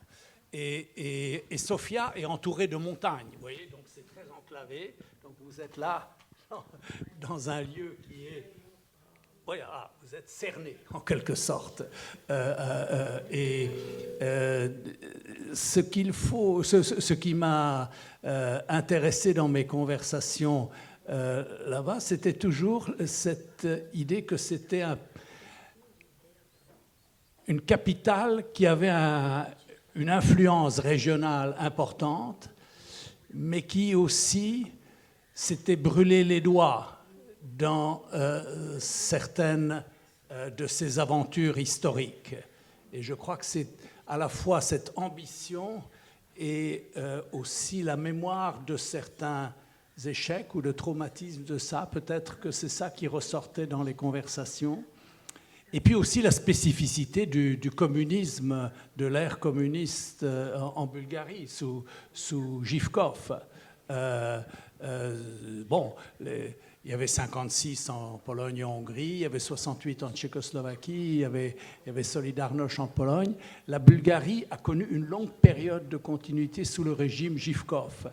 [0.53, 4.95] Et, et, Sofia est entourée de montagnes, vous voyez, donc c'est très enclavé.
[5.23, 6.15] Donc vous êtes là
[7.23, 8.64] dans un lieu qui est
[9.47, 11.83] voilà, vous êtes cerné en quelque sorte.
[12.31, 13.19] Euh, euh,
[14.23, 14.69] euh,
[15.51, 17.91] et ce qu'il faut, ce, qui m'a
[18.69, 20.71] intéressé dans mes conversations
[21.09, 24.85] là-bas, c'était toujours cette idée que c'était
[27.47, 28.91] une capitale qui avait
[29.95, 32.49] une influence régionale importante,
[33.35, 34.73] mais qui aussi
[35.35, 36.94] s'était brûlé les doigts
[37.45, 39.85] dans euh, certaines
[40.31, 42.35] euh, de ses aventures historiques.
[42.93, 43.69] Et je crois que c'est
[44.07, 45.83] à la fois cette ambition
[46.37, 49.53] et euh, aussi la mémoire de certains
[50.05, 51.89] échecs ou de traumatismes de ça.
[51.91, 54.83] Peut-être que c'est ça qui ressortait dans les conversations.
[55.73, 63.41] Et puis aussi la spécificité du, communisme, de l'ère communiste en, Bulgarie, sous, sous Givkov.
[65.69, 70.03] bon, les, il y avait 56 en Pologne et en Hongrie, il y avait 68
[70.03, 71.57] en Tchécoslovaquie, il y avait,
[72.03, 73.33] Solidarność en Pologne.
[73.69, 78.13] La Bulgarie a connu une longue période de continuité sous le régime Givkov.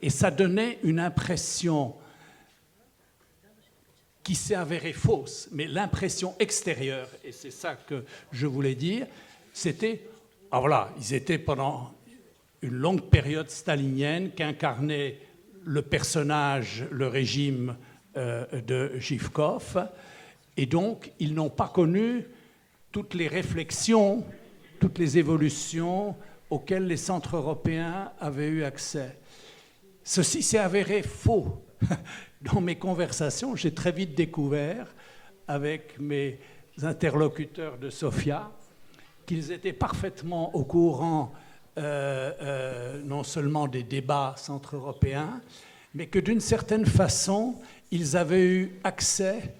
[0.00, 1.94] Et ça donnait une impression
[4.22, 9.08] qui s'est avérée fausse, mais l'impression extérieure, et c'est ça que je voulais dire,
[9.52, 10.00] c'était,
[10.52, 11.92] ah voilà, ils étaient pendant
[12.62, 15.18] une longue période stalinienne qu'incarnait
[15.64, 17.74] le personnage, le régime
[18.14, 19.88] de Givkov,
[20.56, 22.26] et donc ils n'ont pas connu
[22.90, 24.24] toutes les réflexions,
[24.80, 26.14] toutes les évolutions
[26.50, 29.16] auxquelles les centres européens avaient eu accès.
[30.04, 31.64] Ceci s'est avéré faux.
[32.42, 34.86] Dans mes conversations, j'ai très vite découvert
[35.48, 36.38] avec mes
[36.82, 38.50] interlocuteurs de Sofia
[39.26, 41.32] qu'ils étaient parfaitement au courant
[41.78, 45.40] euh, euh, non seulement des débats centre-européens,
[45.94, 47.54] mais que d'une certaine façon,
[47.92, 49.54] ils avaient eu accès,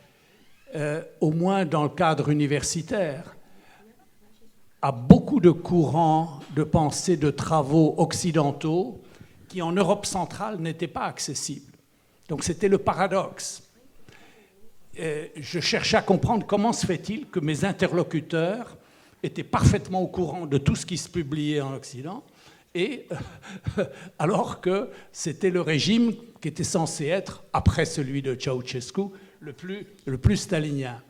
[0.75, 3.37] euh, au moins dans le cadre universitaire,
[4.81, 9.01] à beaucoup de courants de pensée, de travaux occidentaux
[9.49, 11.71] qui en Europe centrale n'étaient pas accessibles.
[12.29, 13.62] Donc c'était le paradoxe.
[14.97, 18.77] je cherchais à comprendre comment se fait-il que mes interlocuteurs
[19.23, 22.25] étaient parfaitement au courant de tout ce qui se publiait en Occident,
[22.75, 23.07] et
[24.19, 29.03] alors que c'était le régime qui était censé être, après celui de Ceausescu,
[29.41, 31.03] le plus, le plus stalinien.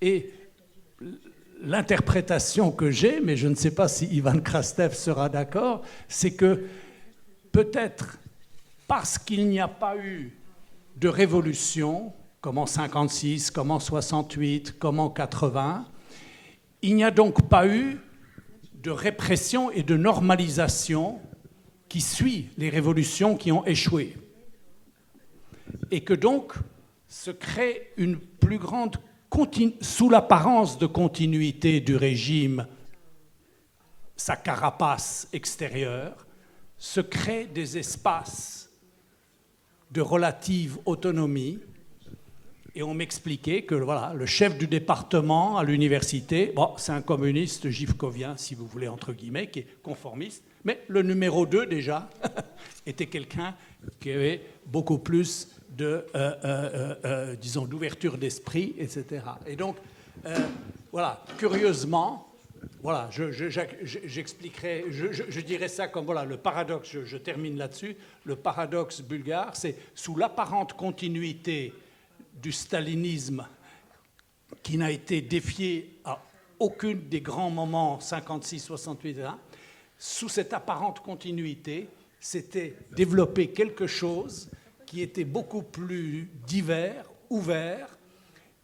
[0.00, 0.32] Et
[1.62, 6.64] l'interprétation que j'ai, mais je ne sais pas si Ivan Krastev sera d'accord, c'est que
[7.52, 8.18] peut-être
[8.88, 10.32] parce qu'il n'y a pas eu
[10.96, 15.86] de révolution, comme en 56, comme en 68, comme en 80,
[16.82, 17.98] il n'y a donc pas eu
[18.82, 21.20] de répression et de normalisation
[21.88, 24.16] qui suit les révolutions qui ont échoué.
[25.90, 26.54] Et que donc
[27.08, 28.96] se crée une plus grande,
[29.80, 32.66] sous l'apparence de continuité du régime,
[34.16, 36.26] sa carapace extérieure,
[36.76, 38.70] se créent des espaces
[39.90, 41.60] de relative autonomie
[42.74, 47.68] et on m'expliquait que voilà, le chef du département à l'université, bon, c'est un communiste
[47.68, 52.08] givkovien, si vous voulez, entre guillemets, qui est conformiste, mais le numéro 2 déjà
[52.86, 53.54] était quelqu'un
[53.98, 59.22] qui avait beaucoup plus de, euh, euh, euh, disons, d'ouverture d'esprit, etc.
[59.46, 59.76] Et donc,
[60.92, 62.28] voilà, curieusement,
[62.82, 69.00] voilà, j'expliquerai, je, je, dirais ça comme voilà, le paradoxe, je termine là-dessus, le paradoxe
[69.00, 71.72] bulgare, c'est sous l'apparente continuité
[72.40, 73.46] du stalinisme
[74.62, 76.22] qui n'a été défié à
[76.58, 79.18] aucun des grands moments 56, 68,
[79.98, 81.88] sous cette apparente continuité,
[82.20, 84.50] s'était développé quelque chose
[84.86, 87.96] qui était beaucoup plus divers, ouvert,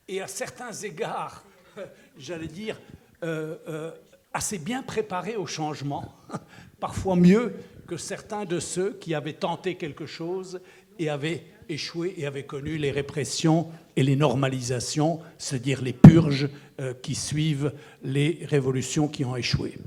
[0.09, 1.45] et à certains égards,
[2.19, 2.79] j'allais dire,
[3.23, 3.93] euh, euh,
[4.33, 6.15] assez bien préparé au changement,
[6.81, 7.55] parfois mieux
[7.87, 10.61] que certains de ceux qui avaient tenté quelque chose
[10.99, 16.49] et avaient échoué et avait connu les répressions et les normalisations, c'est-à-dire les purges
[16.81, 19.79] euh, qui suivent les révolutions qui ont échoué.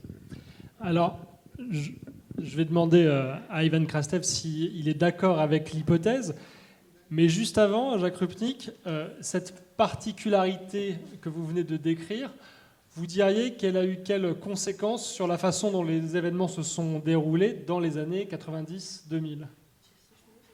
[0.81, 1.19] Alors,
[1.69, 1.91] je,
[2.37, 6.35] vais demander euh, à Ivan Krastev s'il est d'accord avec l'hypothèse.
[7.11, 12.31] Mais juste avant, Jacques Rupnik, euh, cette particularité que vous venez de décrire,
[12.95, 16.99] vous diriez qu'elle a eu quelles conséquences sur la façon dont les événements se sont
[16.99, 19.45] déroulés dans les années 90-2000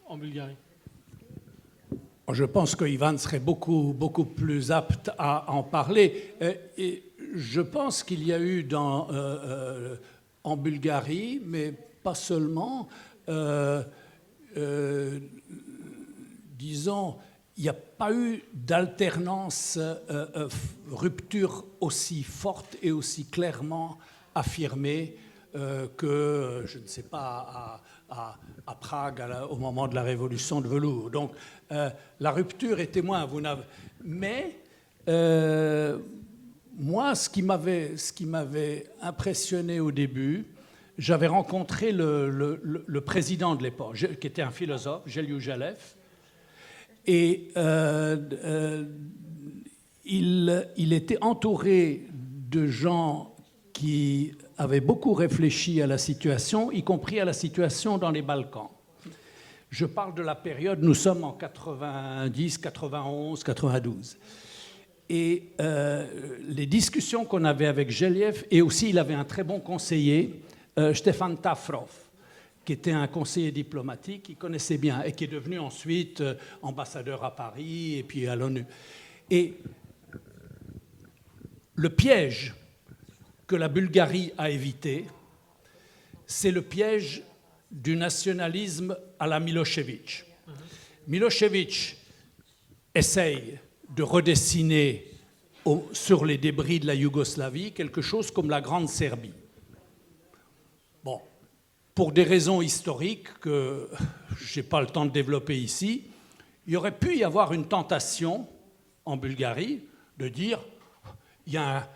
[0.07, 0.55] en Bulgarie?
[2.33, 6.33] Je pense que Ivan serait beaucoup, beaucoup plus apte à en parler.
[6.41, 6.53] Euh,
[7.33, 9.95] je pense qu'il y a eu dans, euh, euh,
[10.43, 12.87] en Bulgarie, mais pas seulement,
[16.57, 17.17] disons,
[17.57, 19.79] il n'y a pas eu d'alternance,
[20.91, 23.97] rupture aussi forte et aussi clairement
[24.35, 25.17] affirmée
[25.97, 31.09] que, je ne sais pas, à, Prague au moment de la révolution de velours.
[31.09, 31.31] Donc
[31.71, 31.89] euh,
[32.19, 33.25] la rupture était moins.
[33.25, 33.41] Vous
[34.03, 34.59] Mais
[35.07, 35.97] euh,
[36.77, 40.45] moi, ce qui m'avait impressionné au début,
[40.97, 45.77] j'avais rencontré le, président de l'époque, qui était un philosophe, Geliou Jalev,
[47.07, 48.85] et euh,
[50.05, 53.35] il, il était entouré de gens
[53.73, 58.69] qui avaient beaucoup réfléchi à la situation, y compris à la situation dans les Balkans.
[59.69, 64.17] Je parle de la période, nous sommes en 90, 91, 92.
[65.09, 66.07] Et euh,
[66.47, 70.41] les discussions qu'on avait avec Geliev, et aussi il avait un très bon conseiller,
[70.79, 71.91] euh, Stéphane Tafrov,
[72.63, 77.23] qui était un conseiller diplomatique qui connaissait bien et qui est devenu ensuite euh, ambassadeur
[77.23, 78.65] à Paris et puis à l'ONU.
[79.29, 79.55] Et
[81.75, 82.55] le piège
[83.47, 85.05] que la Bulgarie a évité,
[86.25, 87.23] c'est le piège
[87.71, 90.25] du nationalisme à la Milosevic.
[91.07, 91.97] Milosevic
[92.93, 95.11] essaye de redessiner
[95.91, 99.33] sur les débris de la Yougoslavie quelque chose comme la Grande Serbie.
[101.03, 101.21] Bon,
[101.93, 103.89] pour des raisons historiques que
[104.37, 106.03] je n'ai pas le temps de développer ici,
[106.67, 108.47] il aurait pu y avoir une tentation
[109.05, 109.83] en Bulgarie
[110.17, 110.59] de dire
[111.45, 111.87] il y a un,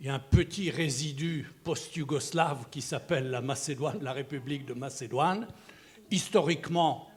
[0.00, 5.46] il y a un petit résidu post-yougoslave qui s'appelle la Macédoine, la République de Macédoine.
[6.10, 7.10] Historiquement,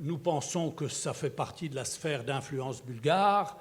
[0.00, 3.56] nous pensons que ça fait partie de la sphère d'influence bulgare.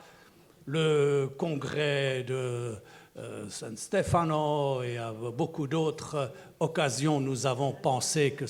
[0.65, 2.75] Le congrès de
[3.17, 8.45] euh, San Stefano et à beaucoup d'autres occasions, nous avons pensé que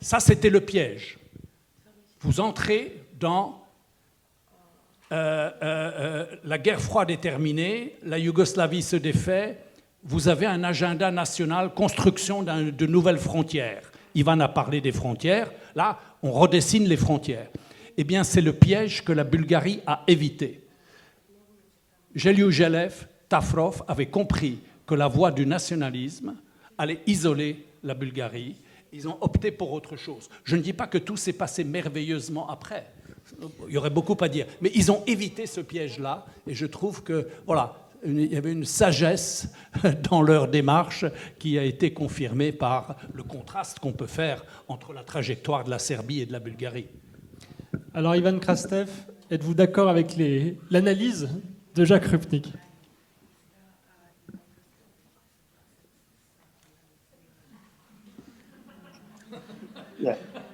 [0.00, 1.18] ça, c'était le piège.
[2.20, 3.63] Vous entrez dans
[5.12, 9.58] euh, euh, euh, la guerre froide est terminée, la Yougoslavie se défait,
[10.02, 13.90] vous avez un agenda national, construction de nouvelles frontières.
[14.14, 17.48] Ivan a parlé des frontières, là, on redessine les frontières.
[17.96, 20.66] Eh bien, c'est le piège que la Bulgarie a évité.
[22.14, 26.34] Geliou-Gelev, Tafrov avaient compris que la voie du nationalisme
[26.76, 28.56] allait isoler la Bulgarie.
[28.92, 30.28] Ils ont opté pour autre chose.
[30.44, 32.86] Je ne dis pas que tout s'est passé merveilleusement après
[33.68, 34.46] il y aurait beaucoup à dire.
[34.60, 38.64] Mais ils ont évité ce piège-là, et je trouve que, voilà, il y avait une
[38.64, 39.48] sagesse
[40.10, 41.06] dans leur démarche
[41.38, 45.78] qui a été confirmée par le contraste qu'on peut faire entre la trajectoire de la
[45.78, 46.88] Serbie et de la Bulgarie.
[47.94, 48.90] Alors, Ivan Krastev,
[49.30, 50.16] êtes-vous d'accord avec
[50.70, 51.28] l'analyse
[51.74, 52.52] de Jacques Rupnik?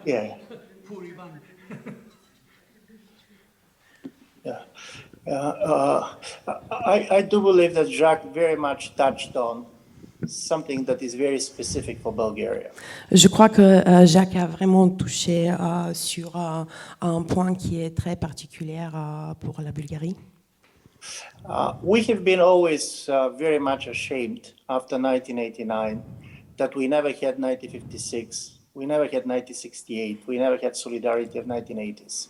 [0.07, 0.39] Yeah.
[5.27, 6.15] Uh,
[6.71, 9.67] I, I, do believe that Jacques very much touched on
[10.27, 12.71] something that is very specific for Bulgaria.
[13.11, 16.65] Je crois que uh, Jacques a vraiment touché uh, sur uh,
[17.01, 18.89] un point qui est très particulier
[19.41, 20.17] pour la Bulgarie.
[21.83, 26.03] we have been always very much ashamed after 1989
[26.59, 32.29] that we never had 1956, we never had 1968, we never had solidarity of 1980s.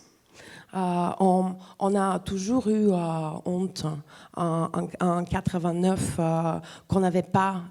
[0.73, 2.97] Euh, on, a toujours eu euh,
[3.45, 3.85] honte
[4.37, 7.63] en, 89 euh, qu'on n'avait pas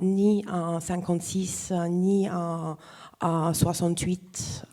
[0.00, 2.76] ni en 56 ni en,
[3.54, 4.64] 68.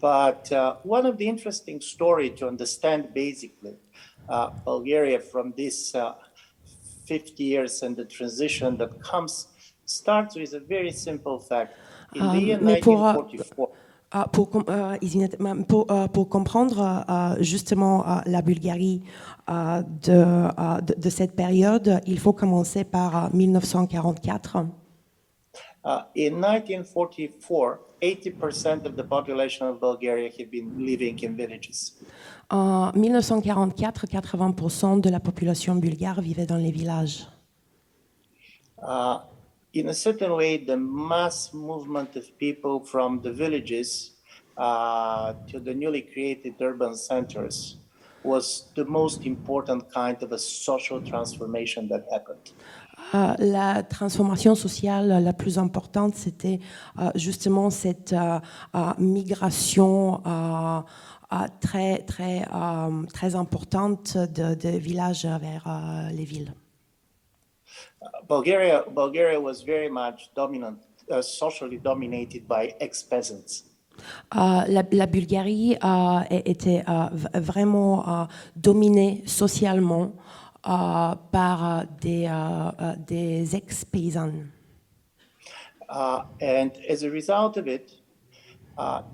[0.00, 3.76] But uh, one of the interesting stories to understand basically
[4.28, 6.14] uh, Bulgaria from this uh,
[7.04, 9.48] 50 years and the transition that comes
[9.84, 11.74] starts with a very simple fact.
[12.14, 13.76] In the year 1944, Ah,
[14.32, 14.96] pour, euh,
[15.68, 19.02] pour, euh, pour, comprendre euh, justement la Bulgarie
[19.48, 24.66] de, de, de, cette période, il faut commencer par 1944.
[25.82, 31.94] Uh, in 1944, 80% of the population of Bulgaria had been living in villages.
[32.50, 37.26] En 1944, 80% de la population bulgare vivait dans les villages.
[38.82, 39.18] Uh,
[39.72, 44.12] in a certain way, the mass movement of people from the villages
[44.56, 47.76] uh, to the newly created urban centers
[48.22, 52.52] was the most important kind of a social transformation that happened.
[53.14, 56.60] Uh, la transformation sociale la plus importante, c'était
[56.98, 58.40] uh, justement cette uh,
[58.74, 60.82] uh migration uh,
[61.32, 65.64] uh, très, très, um, très importante de, de villages vers
[66.12, 66.52] les villes.
[68.28, 70.78] Bulgaria, Bulgaria was very much dominant,
[71.10, 73.64] uh, socially dominated by ex-peasants.
[74.32, 80.12] Uh, la, la, Bulgarie uh, était uh, vraiment dominée socialement
[80.62, 82.28] par des,
[83.06, 84.46] des ex-paysans.
[86.40, 87.92] and as a result of it,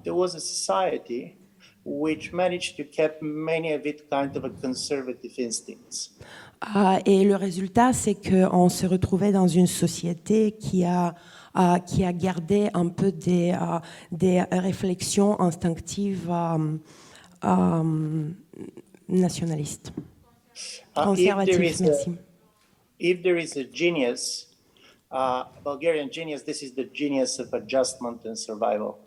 [0.04, 1.36] there was a society
[1.84, 6.10] which managed to keep many of its kind of a conservative instincts.
[6.62, 11.14] Uh, et le résultat, c'est qu'on se retrouvait dans une société qui a,
[11.54, 16.80] uh, qui a gardé un peu des, uh, des réflexions instinctives um,
[17.42, 18.34] um,
[19.08, 19.92] nationalistes,
[20.94, 21.80] conservatifs.
[21.80, 22.08] If,
[22.98, 24.48] if there is a genius,
[25.62, 29.05] Bulgarian genius, this is the genius of adjustment and survival.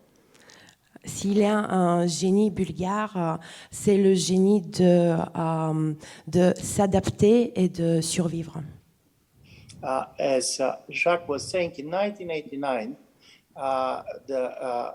[1.10, 3.38] S'il y a un génie bulgare, euh,
[3.72, 5.94] c'est le génie de, euh,
[6.28, 8.62] de s'adapter et de survivre.
[9.84, 12.96] as uh, Jacques was saying, in 1989,
[13.56, 14.92] uh, the uh,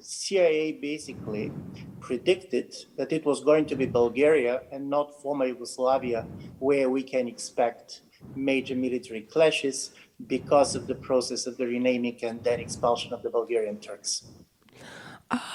[0.00, 1.52] CIA basically
[2.00, 6.26] predicted that it was going to be Bulgaria and not former Yugoslavia,
[6.58, 8.02] where we can expect
[8.34, 9.92] major military clashes
[10.26, 14.24] because of the process of the renaming and then expulsion of the Bulgarian Turks.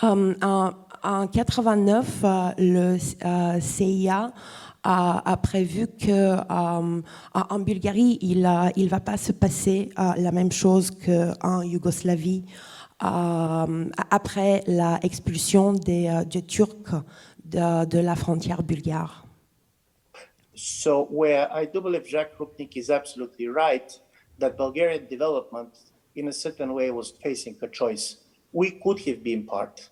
[0.02, 0.72] Um, en,
[1.04, 4.32] en 89, euh, le euh, CIA
[4.84, 7.04] a, a, prévu que um,
[7.34, 12.46] en Bulgarie, il ne va pas se passer uh, la même chose qu'en Yougoslavie
[13.02, 16.94] um, après l'expulsion des, uh, Turcs
[17.44, 19.26] de, la frontière bulgare.
[20.54, 24.00] So, where I do believe Jacques Rupnik is absolutely right,
[24.40, 25.70] that Bulgarian development,
[26.16, 28.25] in a certain way, was facing a choice.
[28.56, 29.90] We could have been part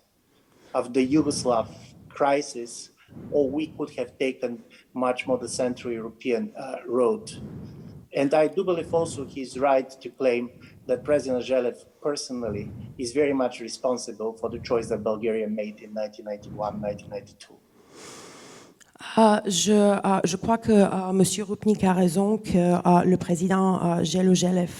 [0.74, 1.68] of the Yugoslav
[2.08, 2.92] crisis,
[3.30, 7.30] or we could have taken much more the Central European uh, road.
[8.14, 10.48] And I do believe also he's right to claim
[10.86, 15.92] that President Zhelev personally is very much responsible for the choice that Bulgaria made in
[15.92, 17.63] 1991 1992.
[19.00, 21.22] Uh, je, uh, je, crois que uh, M.
[21.44, 24.70] Rupnik a raison que uh, le président Gelogelev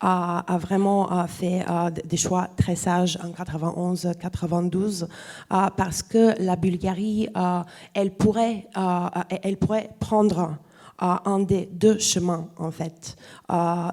[0.00, 1.64] a, vraiment fait
[2.06, 5.06] des choix très sages en 91-92
[5.48, 7.28] parce que la Bulgarie,
[7.92, 8.66] elle, pourrait,
[9.42, 10.56] elle pourrait prendre
[10.98, 13.16] un des deux chemins, en fait,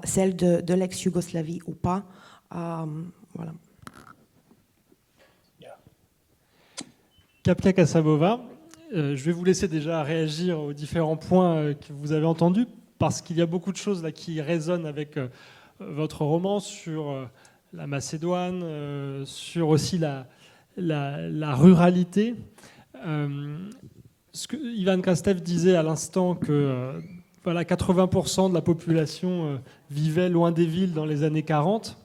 [0.04, 2.04] celle de, de l'ex-Yougoslavie ou pas.
[2.50, 3.52] voilà.
[7.42, 8.40] Kapka Kasabova,
[8.94, 12.66] euh, je vais vous laisser déjà réagir aux différents points euh, que vous avez entendus,
[12.98, 15.28] parce qu'il y a beaucoup de choses là qui résonnent avec euh,
[15.78, 17.28] votre roman sur
[17.72, 20.26] la Macédoine, sur aussi la,
[21.54, 22.34] ruralité.
[22.94, 27.00] Ce que Ivan Krastev disait à l'instant que
[27.44, 31.96] voilà, 80% de la population vivait loin des villes dans les années 40.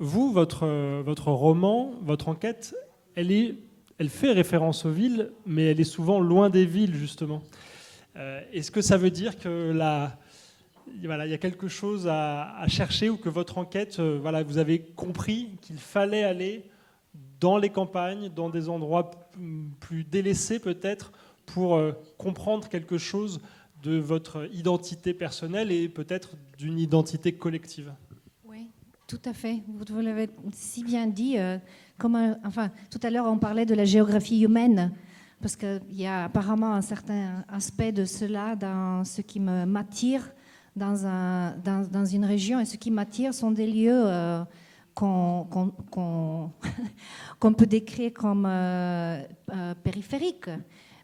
[0.00, 2.74] Vous, votre roman, votre enquête,
[3.14, 3.54] elle est
[3.98, 7.42] elle fait référence aux villes, mais elle est souvent loin des villes, justement.
[8.16, 10.18] Euh, Est-ce que ça veut dire que la,
[11.02, 14.80] voilà, il y a quelque chose à, chercher ou que votre enquête, euh, vous avez
[14.80, 16.64] compris qu'il fallait aller
[17.40, 19.10] dans les campagnes, dans des endroits
[19.80, 21.12] plus délaissés peut-être,
[21.46, 23.40] pour euh, comprendre quelque chose
[23.82, 27.92] de votre identité personnelle et peut-être d'une identité collective?
[29.06, 29.62] Tout à fait.
[29.68, 31.38] Vous l'avez si bien dit.
[31.38, 31.58] Euh,
[32.44, 34.92] enfin, tout à l'heure, on parlait de la géographie humaine,
[35.40, 40.32] parce qu'il y a apparemment un certain aspect de cela dans ce qui m'attire
[40.76, 42.60] dans, dans, une région.
[42.60, 44.42] Et ce qui m'attire sont des lieux euh,
[44.94, 49.22] qu'on qu qu qu peut décrire comme euh,
[49.82, 50.50] périphériques.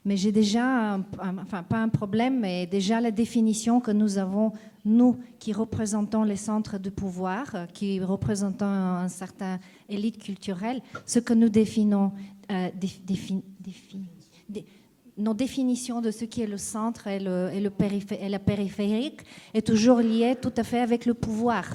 [0.05, 4.53] Mais j'ai déjà, enfin pas un problème, mais déjà la définition que nous avons,
[4.85, 11.35] nous qui représentons les centres de pouvoir, qui représentons un, certain élite culturelle, ce que
[11.35, 12.13] nous définons,
[12.51, 12.69] euh,
[15.19, 19.21] nos définitions de ce qui est le centre et, le et la périphérique
[19.53, 21.67] est toujours liée tout à fait avec le pouvoir.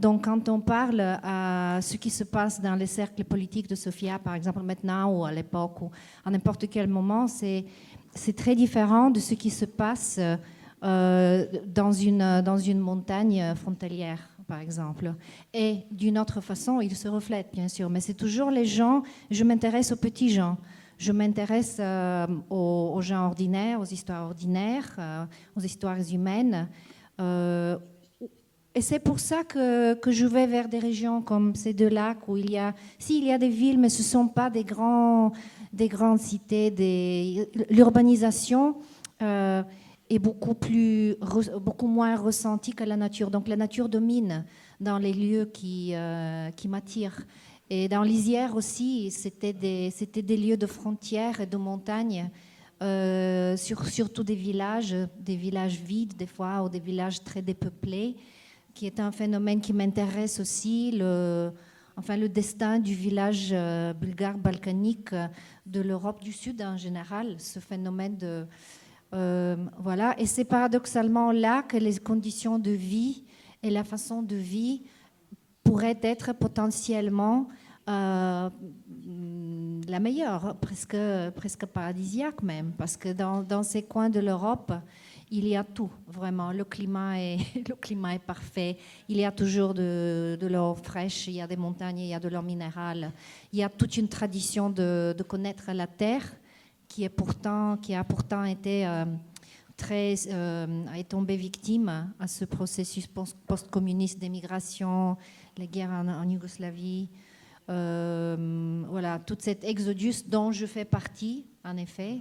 [0.00, 4.18] Donc, quand on parle à ce qui se passe dans les cercles politiques de Sofia,
[4.18, 5.90] par exemple, maintenant ou à l'époque ou
[6.24, 7.66] à n'importe quel moment, c'est
[8.34, 10.18] très différent de ce qui se passe
[10.82, 15.12] euh, dans, une, montagne frontalière par exemple.
[15.52, 17.90] Et d'une autre façon, il se reflète, bien sûr.
[17.90, 20.56] Mais c'est toujours les gens, je m'intéresse aux petits gens.
[20.96, 25.26] Je m'intéresse euh, aux, gens ordinaires, aux histoires ordinaires, euh,
[25.56, 26.68] aux histoires humaines.
[27.20, 27.76] Euh,
[28.74, 32.36] et c'est pour ça que, je vais vers des régions comme ces deux lacs où
[32.36, 35.32] il y a, s'il y a des villes, mais ce ne sont pas des, grands,
[35.72, 38.76] des grandes cités, l'urbanisation
[39.22, 39.64] euh,
[40.08, 41.16] est beaucoup, plus,
[41.60, 43.30] beaucoup moins ressentie que la nature.
[43.30, 44.44] Donc la nature domine
[44.78, 47.26] dans les lieux qui, euh, qui m'attirent.
[47.70, 52.30] Et dans l'Isière aussi, c'était des, c'était des lieux de frontières et de montagnes,
[52.82, 58.16] euh, sur, surtout des villages, des villages vides des fois, ou des villages très dépeuplés,
[58.74, 61.52] qui est un phénomène qui m'intéresse aussi, le,
[61.96, 65.14] enfin, le destin du village euh, bulgare balkanique
[65.66, 68.46] de l'Europe du Sud en général, ce phénomène de...
[69.12, 73.24] Euh, voilà, et c'est paradoxalement là que les conditions de vie
[73.62, 74.84] et la façon de vie
[75.64, 77.48] pourraient être potentiellement
[77.88, 78.50] euh,
[79.88, 80.96] la meilleure, presque,
[81.34, 84.72] presque paradisiaque même, parce que dans, dans ces coins de l'Europe,
[85.32, 86.52] il y a tout, vraiment.
[86.52, 88.76] Le climat est, parfait.
[89.08, 92.20] Il y a toujours de, l'eau fraîche, il y a des montagnes, il y a
[92.20, 93.12] de l'eau minérale.
[93.52, 96.24] Il y a toute une tradition de, connaître la terre
[96.88, 99.04] qui, est pourtant, qui a pourtant été euh,
[99.76, 105.16] très, est tombé victime à ce processus post-communiste d'émigration,
[105.56, 107.08] les guerres en, Yougoslavie,
[107.68, 112.20] voilà, toute cette exodus dont je fais partie, en effet.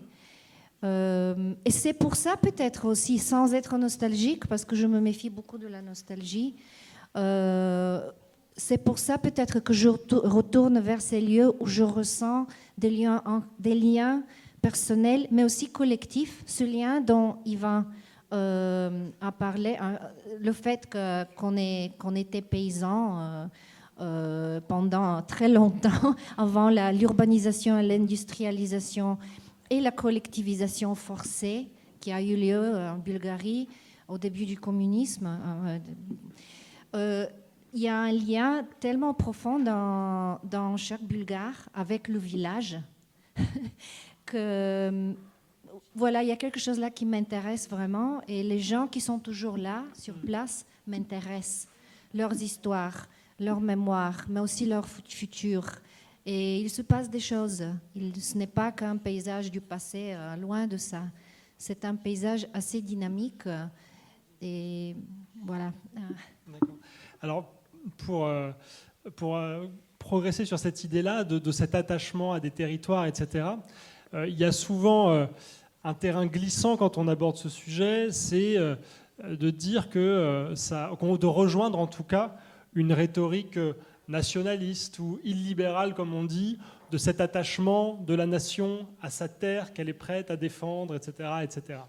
[0.81, 5.57] Et c'est pour ça peut-être aussi, sans être nostalgique, parce que je me méfie beaucoup
[5.57, 6.55] de la nostalgie,
[8.59, 12.45] c'est pour ça peut-être que je retourne vers ces lieux où je ressens
[12.77, 14.23] des liens,
[14.61, 16.43] personnels, mais aussi collectifs.
[16.45, 17.85] Ce lien dont Yvan
[18.33, 19.97] euh, a parlé, hein,
[20.39, 20.87] le fait
[21.35, 21.55] qu'on
[22.15, 23.47] était euh,
[24.01, 29.17] euh, pendant très longtemps, avant l'urbanisation et l'industrialisation
[29.69, 31.67] et la collectivisation forcée
[31.99, 33.67] qui a eu lieu en Bulgarie
[34.07, 35.29] au début du communisme
[37.73, 42.79] il y a un lien tellement profond dans, chaque Bulgare avec le village
[44.25, 45.13] que
[45.95, 49.19] voilà, il y a quelque chose là qui m'intéresse vraiment et les gens qui sont
[49.19, 51.67] toujours là, sur place, m'intéressent.
[52.13, 53.07] Leurs histoires,
[53.39, 55.65] leurs mémoires, mais aussi leur futur.
[56.25, 57.63] Et il se passe des choses.
[57.95, 61.03] Ce n'est pas qu'un paysage du passé, euh, loin de ça.
[61.57, 63.43] C'est un paysage assez dynamique.
[64.41, 64.95] Et
[65.45, 65.73] voilà.
[67.21, 67.51] Alors,
[67.97, 68.51] pour, euh,
[69.21, 69.67] euh,
[69.97, 73.47] progresser sur cette idée-là, de, cet attachement à des territoires, etc.,
[74.13, 75.27] il y a souvent
[75.83, 78.55] un terrain glissant quand on aborde ce sujet, c'est
[79.23, 82.35] de dire que ça, de rejoindre en tout cas
[82.73, 83.59] une rhétorique
[84.09, 86.59] nationaliste ou illibérale, comme on dit,
[86.91, 91.29] de cet attachement de la nation à sa terre qu'elle est prête à défendre, etc.
[91.43, 91.79] etc.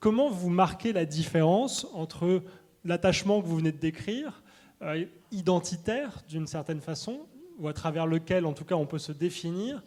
[0.00, 2.42] comment vous marquez la différence entre
[2.84, 4.42] l'attachement que vous venez de décrire
[4.82, 7.20] euh, identitaire d'une certaine façon,
[7.58, 9.82] ou à travers lequel en tout cas on peut se définir,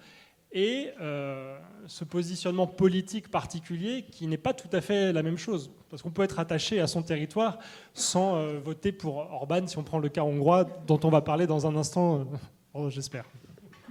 [0.55, 5.69] et euh, ce positionnement politique particulier qui n'est pas tout à fait la même chose.
[5.89, 7.59] Parce qu'on peut être attaché à son territoire
[7.93, 11.45] sans euh, voter pour Orban, si on prend le cas hongrois, dont on va parler
[11.45, 12.25] dans un instant,
[12.73, 13.25] oh, j'espère.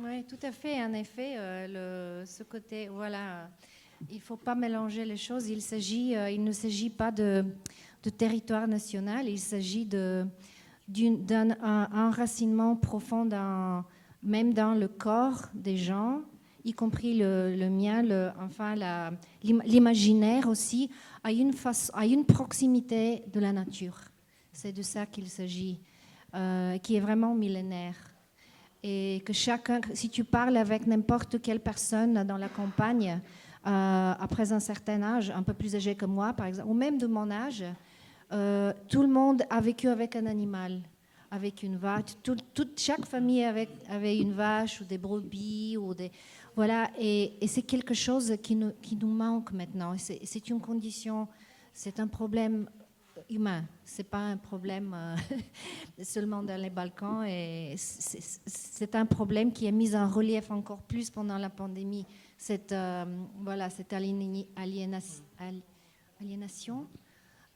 [0.03, 0.83] Oui, tout à fait.
[0.83, 3.51] En effet, ce côté, voilà,
[4.11, 5.49] il ne faut pas mélanger les choses.
[5.49, 7.45] Il, ne s'agit pas de,
[8.17, 10.29] territoire national, il s'agit d'un
[11.93, 13.29] enracinement profond
[14.23, 16.23] même dans le corps des gens,
[16.65, 18.75] y compris le, mien, le, enfin
[19.43, 20.91] l'imaginaire aussi,
[21.23, 23.99] à une, face, à une proximité de la nature.
[24.53, 25.79] C'est de ça qu'il s'agit,
[26.35, 27.97] euh, qui est vraiment millénaire.
[28.83, 33.21] Et que chacun, si tu parles avec n'importe quelle personne dans la campagne,
[33.67, 36.99] euh, après un certain âge, un peu plus âgé que moi par exemple, ou même
[36.99, 37.65] de mon âge,
[38.33, 40.83] euh, tout le monde a vécu avec un animal,
[41.31, 42.17] avec une vache.
[42.23, 46.13] toute chaque famille avait, avait, une vache ou des brebis ou des
[46.57, 46.91] voilà.
[46.99, 48.75] Et, c'est quelque chose qui nous,
[49.07, 49.95] manque maintenant.
[49.99, 51.29] C'est une condition,
[51.73, 52.69] c'est un problème
[53.29, 53.65] humain.
[53.85, 55.17] C'est pas un problème euh,
[56.03, 57.25] seulement dans les Balkans.
[57.27, 62.07] Et c'est un problème qui est mis en relief encore plus pendant la pandémie.
[62.37, 63.05] Cette euh,
[63.41, 65.27] voilà, cette aliénation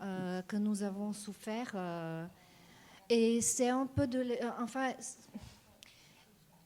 [0.01, 1.77] euh, que nous avons souffert.
[3.09, 4.25] Et c'est un peu de.
[4.61, 4.93] Enfin,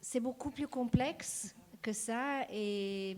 [0.00, 2.46] c'est beaucoup plus complexe que ça.
[2.50, 3.16] Et,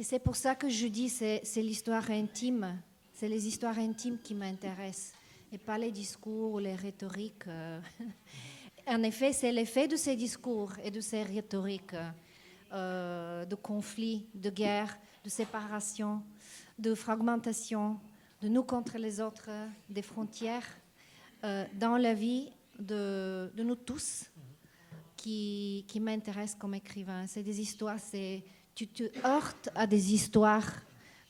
[0.00, 2.80] c'est pour ça que je dis c'est, c'est l'histoire intime.
[3.12, 5.12] C'est les histoires intimes qui m'intéressent.
[5.52, 7.44] Et pas les discours ou les rhétoriques.
[8.88, 11.94] en effet, c'est l'effet de ces discours et de ces rhétoriques
[12.72, 16.22] de conflits, de guerre, de séparation,
[16.76, 18.00] de fragmentation,
[18.40, 19.48] de nous contre les autres,
[19.88, 20.66] des frontières,
[21.44, 24.24] euh, dans la vie de nous tous,
[25.24, 27.26] qui, qui m'intéresse comme écrivain.
[27.26, 28.44] C'est des histoires, c'est,
[28.74, 30.70] tu te heurtes à des histoires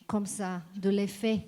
[0.09, 1.47] comme ça, de l'effet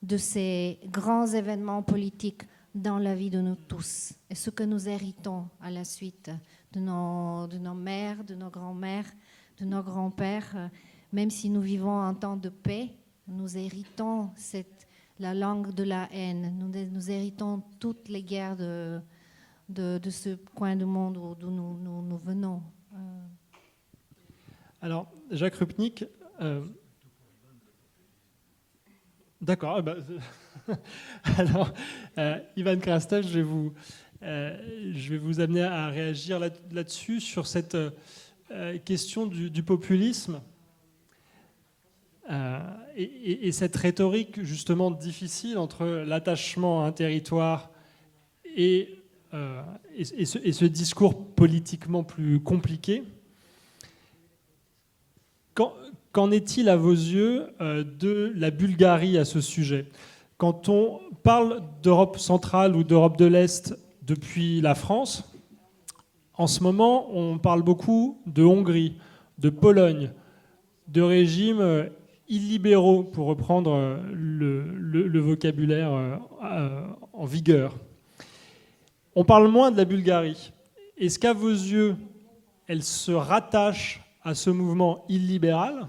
[0.00, 4.88] de ces grands événements politiques dans la vie de nous tous et ce que nous
[4.88, 6.30] héritons à la suite
[6.72, 9.10] de nos, de nos mères, de nos grands-mères,
[9.58, 10.70] de nos grands-pères.
[11.12, 12.94] Même si nous vivons un temps de paix,
[13.26, 14.30] nous héritons
[15.18, 16.54] la langue de la haine.
[16.56, 19.00] Nous, héritons toutes les guerres de,
[19.70, 22.62] de, ce coin du monde d'où nous, venons.
[22.92, 22.96] Euh.
[24.82, 26.04] Alors, Jacques Rupnik,
[26.40, 26.64] euh,
[29.40, 29.78] d'accord.
[29.78, 30.04] Eh ben,
[31.38, 31.72] alors,
[32.18, 33.72] euh, Ivan Krastov, je vais vous,
[34.22, 37.76] je vais vous amener à réagir là-dessus sur cette
[38.84, 40.40] question du populisme.
[42.96, 47.70] Et, cette rhétorique justement difficile entre l'attachement à un territoire
[48.44, 48.99] et,
[49.32, 49.62] euh,
[50.02, 53.04] ce, discours politiquement plus compliqué,
[56.12, 59.86] Qu'en est-il à vos yeux euh, de la Bulgarie à ce sujet?
[60.38, 65.30] Quand on parle d'Europe centrale ou d'Europe de l'Est depuis la France,
[66.34, 68.96] en ce moment, on parle beaucoup de Hongrie,
[69.38, 70.10] de Pologne,
[70.88, 71.84] de régimes euh,
[72.28, 76.20] illibéraux, pour reprendre le, vocabulaire
[77.12, 77.76] en vigueur.
[79.16, 80.52] On parle moins de la Bulgarie.
[80.96, 81.96] Est-ce qu'à vos yeux,
[82.68, 85.88] elle se rattache à ce mouvement illibéral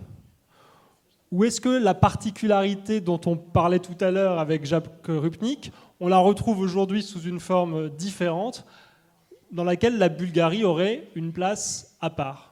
[1.32, 6.08] Ou est-ce que la particularité dont on parlait tout à l'heure avec Jacques Rupnik, on
[6.08, 8.66] la retrouve aujourd'hui sous une forme différente,
[9.52, 12.51] dans laquelle la Bulgarie aurait une place à part?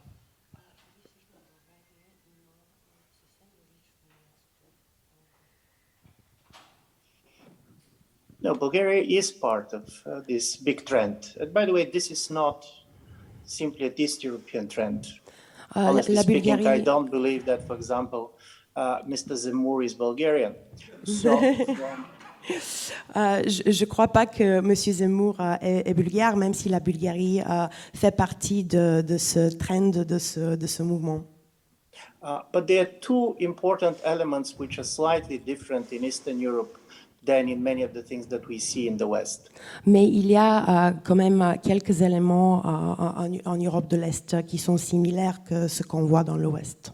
[8.42, 11.36] No, Bulgaria is part of uh, this big trend.
[11.40, 12.66] And by the way, this is not
[13.44, 15.08] simply a East European trend.
[15.76, 16.80] Uh, Honestly la speaking, Bulgarie...
[16.80, 18.32] I don't believe that, for example,
[18.76, 19.36] uh, Mr.
[19.36, 20.56] Zemmour is Bulgarian.
[21.04, 21.40] So,
[23.16, 24.76] Euh, je ne crois pas que M.
[24.76, 29.56] Zemmour euh, est, est, bulgare, même si la Bulgarie euh, fait partie de, de, ce
[29.56, 31.24] trend, de ce, de ce mouvement.
[32.22, 36.78] Uh, but there are two important elements which are slightly different in Eastern Europe
[39.86, 42.70] Mais il y a euh, quand même quelques éléments euh,
[43.46, 46.94] en, en, Europe de l'Est qui sont similaires que ce qu'on voit dans l'Ouest.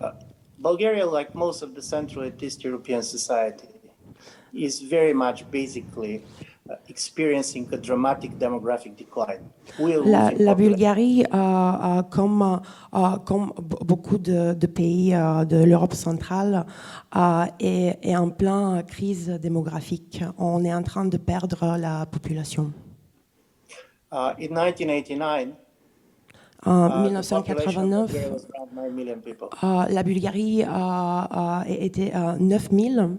[0.00, 0.12] Uh,
[0.58, 3.68] Bulgaria, like most of the Central and East European society,
[4.52, 6.22] is very much basically
[6.68, 9.40] Uh, experiencing a dramatic demographic decline.
[9.78, 12.60] La, la Bulgarie, euh, euh, comme,
[12.92, 16.66] euh, comme beaucoup de, de pays euh, de l'Europe centrale,
[17.58, 20.22] est, est, en plein crise démographique.
[20.36, 22.70] On est en train de perdre la population.
[24.12, 25.56] Uh, in 1989,
[26.66, 28.14] en 1989,
[29.90, 30.66] la Bulgarie
[31.80, 33.10] était 9 000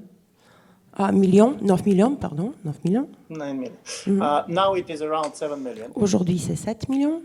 [1.00, 3.08] ah, millions, 9 millions, pardon, 9 millions.
[3.30, 3.74] 9 millions.
[4.06, 4.22] Mm -hmm.
[4.22, 5.92] uh, now it is around 7 millions.
[5.96, 7.22] Aujourd'hui, c'est 7 millions.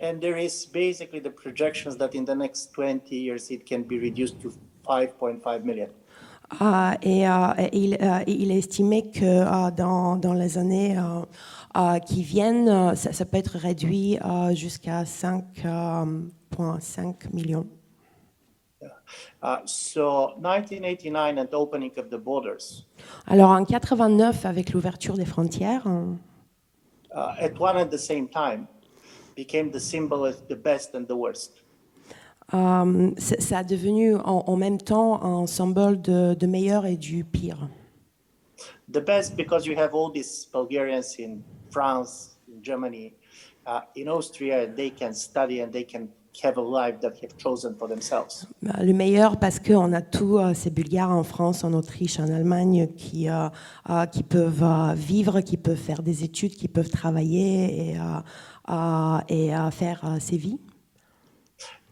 [0.00, 3.98] And there is basically the projections that in the next 20 years it can be
[3.98, 4.52] reduced to
[4.86, 5.90] 5.5 millions.
[6.60, 10.96] Ah, et, euh, il, euh, il, est estimé que euh, dans, dans, les années
[12.06, 14.18] qui viennent, ça, ça, peut être réduit
[14.54, 17.66] jusqu'à 5,5 millions.
[17.70, 18.97] Uh, so 1989 and opening of the borders.
[23.26, 25.86] Alors en 89 avec l'ouverture des frontières.
[27.14, 28.66] Uh, at one and the same time
[29.34, 31.64] became the symbol of the best and the worst.
[32.50, 37.68] Ça a devenu en, en, même temps un symbole de, de meilleur et du pire.
[38.90, 43.14] The best because you have all these Bulgarians in France, in Germany,
[43.66, 46.08] uh, in Austria, they can study and they can
[48.80, 52.88] le meilleur parce qu'on a tous euh, ces Bulgares en France, en Autriche, en Allemagne
[52.96, 53.48] qui, euh,
[53.90, 57.96] euh, qui peuvent vivre, qui peuvent faire des études, qui peuvent travailler et,
[59.28, 60.60] et faire ces vies.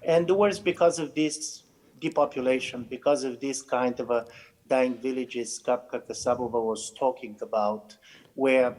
[0.09, 1.64] And the worst because of this
[2.01, 4.24] depopulation, because of this kind of a
[4.68, 7.97] dying villages Kapka Kasabova was talking about,
[8.34, 8.76] where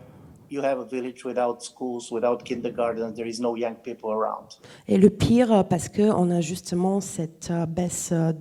[0.49, 4.59] you have a village without schools, without kindergartens, there is no young people around.
[4.87, 8.31] Et le pire, parce que on a justement cette euh, baisse euh,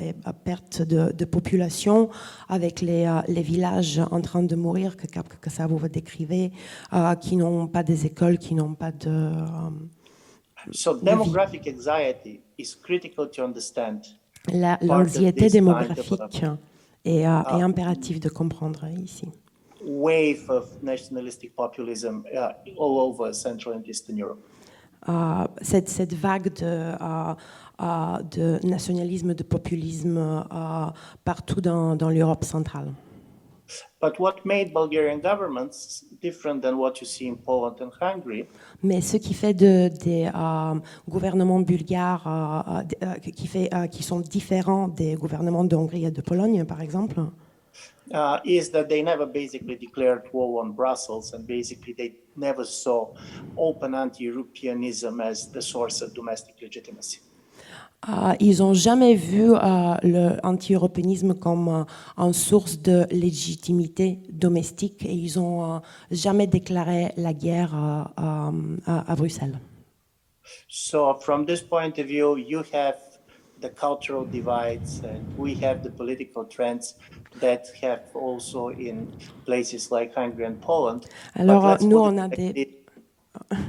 [0.00, 2.08] et euh, perte de, de, population
[2.48, 6.52] avec les, les, villages en train de mourir que ça vous décrivez,
[6.92, 9.30] euh, qui n'ont pas des écoles, qui n'ont pas de.
[10.72, 14.00] so demographic anxiety is critical to understand.
[14.82, 16.42] L'anxiété démographique
[17.04, 19.28] est, est impérative de comprendre ici
[19.84, 24.42] wave of nationalistic populism uh, all over Central and Eastern Europe.
[25.06, 27.34] Uh, cette, cette, vague de, uh,
[27.78, 30.92] uh de, nationalisme, de populisme uh,
[31.24, 32.92] partout dans, dans l'Europe centrale.
[34.00, 38.46] But what made Bulgarian governments different than what you see in Poland and Hungary?
[38.82, 42.84] Mais ce qui fait de, des uh, gouvernements bulgares
[43.36, 47.20] qui, fait, qui sont différents des gouvernements de Hongrie et de Pologne, par exemple,
[48.12, 53.14] uh, is that they never basically declared war on Brussels and basically they never saw
[53.56, 57.20] open anti-Europeanism as the source of domestic legitimacy.
[58.06, 61.84] Uh, ils n'ont jamais vu uh, le anti-européanisme comme uh,
[62.16, 65.80] une source de légitimité domestique et ils n'ont uh,
[66.12, 67.74] jamais déclaré la guerre
[68.16, 69.58] um, à Bruxelles.
[70.68, 72.96] So from this point of view, you have
[73.60, 76.94] the cultural divides and we have the political trends
[77.40, 79.06] that have also in
[79.44, 81.06] places like Hungary and Poland.
[81.34, 82.84] Alors nous on a des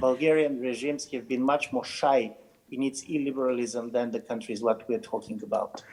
[0.02, 2.32] Bulgarian regimes have been much more shy
[2.72, 5.84] in its illiberalism than the countries what we're talking about.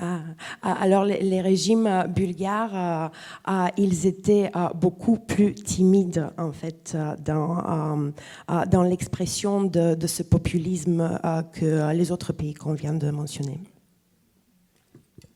[0.00, 0.22] Ah,
[0.62, 3.08] ah, alors les, les régimes euh, bulgares, euh,
[3.44, 8.10] ah, ils étaient euh, beaucoup plus timides en fait euh, dans, euh,
[8.50, 13.10] euh, dans l'expression de, de ce populisme euh, que les autres pays qu'on vient de
[13.10, 13.60] mentionner.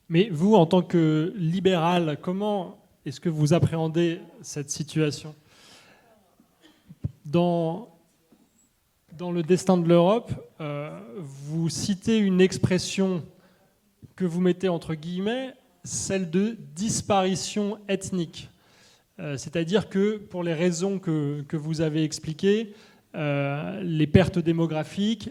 [0.08, 5.34] Mais vous, en tant que libéral, comment est-ce que vous appréhendez cette situation
[7.26, 7.94] dans,
[9.18, 13.22] dans le destin de l'Europe, euh, vous citez une expression
[14.16, 15.52] que vous mettez entre guillemets,
[15.84, 18.48] celle de disparition ethnique.
[19.20, 22.74] Euh, C'est-à-dire que pour les raisons que, que vous avez expliquées,
[23.14, 25.30] euh, les pertes démographiques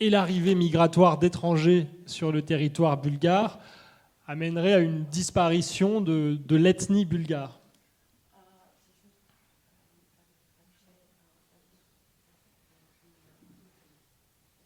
[0.00, 3.58] et l'arrivée migratoire d'étrangers sur le territoire bulgare
[4.26, 7.60] amèneraient à une disparition de, l'ethnie bulgare.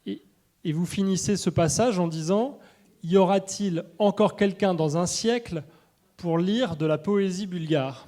[0.05, 2.59] Et, vous finissez ce passage en disant
[3.03, 5.63] y aura-t-il encore quelqu'un dans un siècle
[6.17, 8.07] pour lire de la poésie bulgare?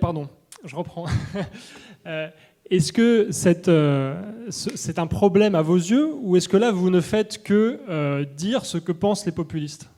[0.00, 0.28] Pardon,
[0.64, 1.06] je reprends.
[2.70, 3.30] Est-ce que
[3.68, 7.42] euh, ce- c'est un problème à vos yeux ou est-ce que là vous ne faites
[7.42, 9.88] que euh, dire ce que pensent les populistes?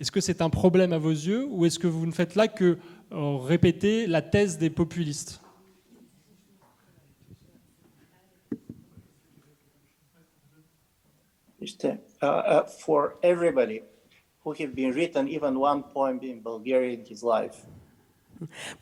[0.00, 2.48] Est-ce que c'est un problème à vos yeux ou est-ce que vous ne faites là
[2.48, 2.78] que
[3.12, 5.40] euh, répéter la thèse des populistes?
[11.62, 13.80] Uh, uh, for everybody
[14.44, 17.64] who have been written even one poem in Bulgarian in his life,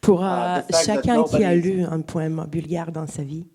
[0.01, 3.47] Pour Ah, euh, chacun qui a lu un poème bulgare dans sa vie,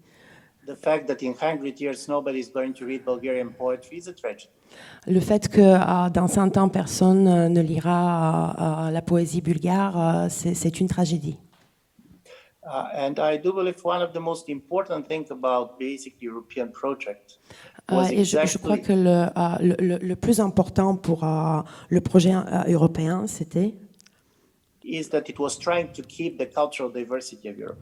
[0.68, 4.14] the fact that in 100 years nobody is going to read Bulgarian poetry is a
[4.14, 4.50] tragedy.
[5.08, 10.80] le fait que euh, dans 100 ans personne euh, ne lira la poésie bulgare, c'est
[10.80, 11.40] une tragédie.
[12.70, 17.40] And I do believe one of the most important things about basic European project
[17.90, 19.28] was et je, crois que le,
[19.62, 21.26] le, le- le plus important pour
[21.90, 22.34] le projet
[22.68, 23.74] européen, c'était
[24.88, 27.80] is that it was trying to keep the cultural diversity of Europe.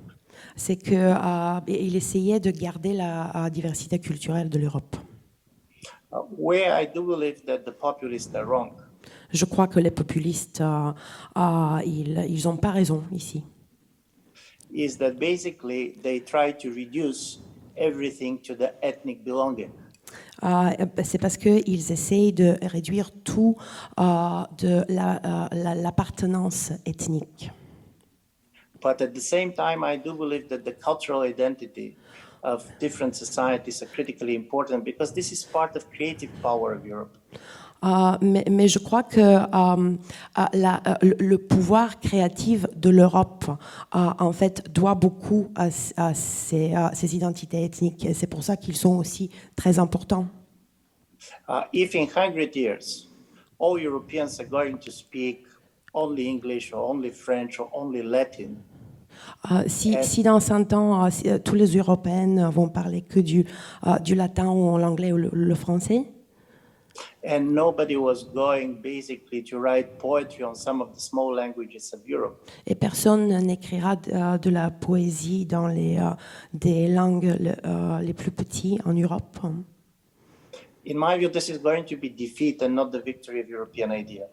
[0.55, 4.95] c'est que euh, il essayait de garder la euh, diversité culturelle de l'Europe.
[6.11, 8.71] Uh, where I do believe that the populists are wrong
[9.31, 10.91] Je crois que les populistes, euh,
[11.37, 13.43] euh, ils ils n'ont pas raison ici.
[14.71, 17.39] is that basically they try to reduce
[17.77, 19.71] everything to the ethnic belonging.
[20.43, 20.69] Euh,
[21.03, 23.55] c'est parce qu'ils essayent de réduire tout
[23.99, 24.03] euh,
[24.57, 27.51] de la, euh, la- l'appartenance ethnique.
[28.81, 31.95] But at the same time, I do believe that the cultural identity
[32.43, 37.17] of different societies are critically important because this is part of creative power of Europe.
[37.83, 43.45] Euh, mais, mais je crois que euh, euh, la- le, pouvoir créatif de l'Europe,
[43.91, 45.67] en fait, doit beaucoup à,
[45.97, 48.05] à ces, à ces identités ethniques.
[48.05, 50.27] Et c'est pour ça qu'ils sont aussi très importants.
[51.47, 53.07] Uh, if in 100 years
[53.59, 55.43] all Europeans are going to speak
[55.93, 58.55] only English or only French or only Latin,
[59.51, 63.19] Euh, si, si dans 100 ans, euh, si, euh, tous les Européens vont parler que
[63.21, 63.45] du,
[64.03, 66.03] du latin ou l'anglais ou le, le français,
[67.23, 72.01] and nobody was going basically to write poetry on some of the small languages of
[72.07, 76.11] Europe, et personne n'écrira de, euh, de la poésie dans les, euh,
[76.53, 79.37] des langues le- euh, les plus petites en Europe.
[80.87, 83.91] in my view, this is going to be defeat and not the victory of European
[83.91, 84.25] idea.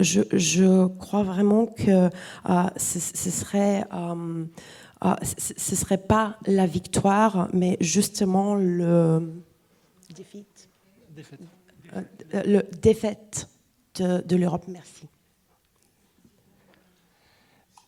[0.00, 2.10] Je, je crois vraiment que
[2.76, 3.84] ce, ce serait
[5.22, 9.22] ce, ce serait pas la victoire, mais justement le
[11.18, 11.40] défaite,
[11.96, 13.48] euh, le défaite
[13.96, 14.66] de, de l'Europe.
[14.68, 15.08] Merci.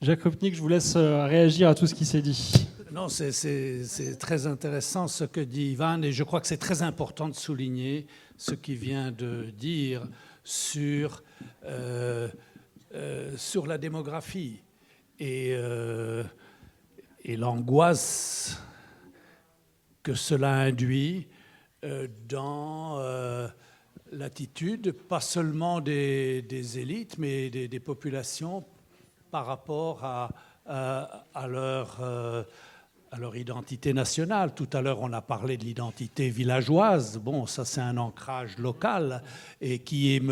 [0.02, 2.66] Jacques Kopnik, je vous laisse euh, réagir à tout ce qui s'est dit.
[2.90, 7.28] Non, c'est- très intéressant ce que dit Ivan et je crois que c'est très important
[7.28, 10.02] de souligner ce qu'il vient de dire
[10.42, 11.22] sur,
[11.66, 12.26] euh,
[12.96, 14.60] euh, sur la démographie
[15.20, 16.24] et, euh,
[17.24, 18.58] et l'angoisse
[20.02, 21.36] que cela induit euh,
[22.28, 23.48] dans euh,
[24.12, 28.64] l'attitude, pas seulement des, élites, mais des, populations
[29.30, 30.28] par rapport à
[31.48, 32.42] leur, euh,
[33.12, 34.54] à leur identité nationale.
[34.54, 37.18] Tout à l'heure, on a parlé de l'identité villageoise.
[37.18, 39.22] Bon, ça, c'est un ancrage local
[39.60, 40.22] et qui est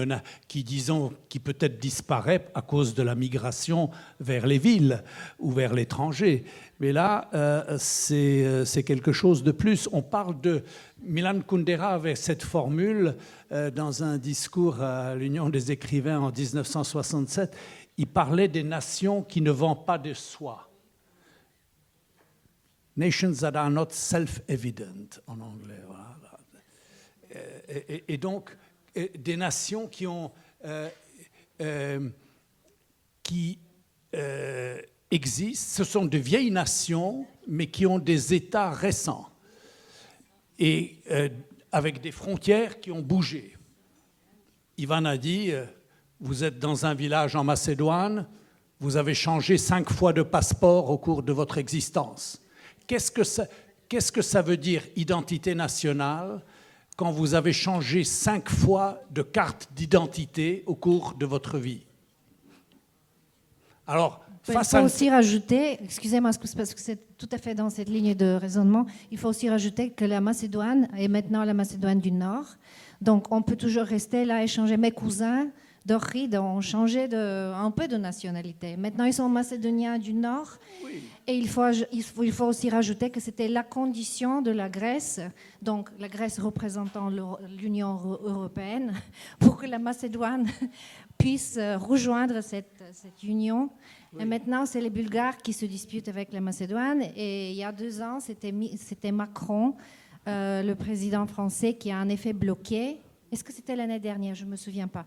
[0.46, 5.02] qui disons, qui peut-être disparaît à cause de la migration vers les villes
[5.40, 6.44] ou vers l'étranger.
[6.78, 7.78] Mais là, euh,
[8.12, 9.88] euh, c'est quelque chose de plus.
[9.92, 10.62] On parle de
[11.02, 13.16] Milan Kundera avec cette formule
[13.50, 17.56] euh, dans un discours à l'Union des écrivains en 1967.
[17.96, 20.67] Il parlait des nations qui ne vendent pas de soi
[22.98, 25.80] Nations that are not self-evident en anglais.
[28.08, 28.56] Et, donc,
[28.94, 29.88] des nations.
[30.64, 30.88] Euh,
[31.60, 32.08] euh,
[33.22, 33.58] qui
[34.14, 34.80] euh,
[35.10, 39.28] existent, ce sont de vieilles nations, mais qui ont des États récents
[40.58, 40.96] et
[41.70, 43.56] avec des frontières qui ont bougé.
[44.78, 45.52] Ivan a dit
[46.20, 48.26] Vous êtes dans un village en Macédoine,
[48.80, 52.40] vous avez changé cinq fois de passeport au cours de votre existence.
[52.88, 53.46] Qu'est-ce que ça,
[53.88, 56.40] qu'est-ce que ça veut dire identité nationale
[56.96, 61.84] quand vous avez changé cinq fois de carte d'identité au cours de votre vie?
[63.86, 68.14] Alors, il faut aussi rajouter, excusez-moi parce que c'est tout à fait dans cette ligne
[68.14, 72.46] de raisonnement, il faut aussi rajouter que la Macédoine est maintenant la Macédoine du Nord.
[73.02, 74.78] Donc on peut toujours rester là, échanger.
[74.78, 75.48] Mes cousins
[75.88, 78.76] d'Ohrid ont changé de, un peu de nationalité.
[78.76, 80.58] Maintenant, ils sont macédoniens du Nord.
[81.26, 81.62] Et il faut,
[81.92, 85.20] il, faut, il faut, aussi rajouter que c'était la condition de la Grèce,
[85.62, 87.10] donc la Grèce représentant
[87.58, 88.92] l'Union européenne,
[89.40, 90.46] pour que la Macédoine
[91.18, 93.70] puisse rejoindre cette, cette union.
[94.18, 97.02] Et maintenant, c'est les Bulgares qui se disputent avec la Macédoine.
[97.16, 99.74] Et il y a deux ans, c'était Macron,
[100.26, 103.00] euh, le président français, qui a en effet bloqué
[103.30, 104.34] est-ce que c'était l'année dernière?
[104.34, 105.04] Je ne me souviens pas.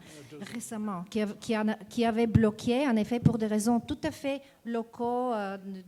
[0.53, 5.82] Récemment, qui, avait bloqué, en effet, pour des raisons tout à fait locaux, euh, de,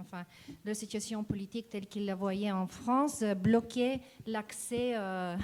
[0.00, 0.24] enfin,
[0.64, 5.36] de situation politique telle qu'il la voyait en France, euh, bloqué l'accès euh,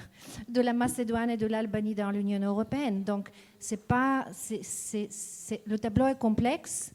[0.49, 3.03] de la Macédoine et de l'Albanie dans l'Union européenne.
[3.03, 4.27] Donc, c'est pas,
[5.67, 6.93] le tableau est complexe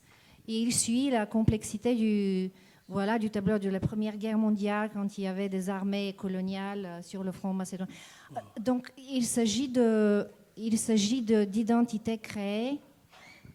[0.48, 2.52] et il suit la complexité du,
[2.92, 6.86] voilà, du tableau de la Première Guerre mondiale, quand il y avait des armées coloniales
[6.86, 7.90] euh, sur le front macédonien.
[8.36, 10.28] Euh, donc, il s'agit de,
[10.58, 12.80] il s'agit d'identités créées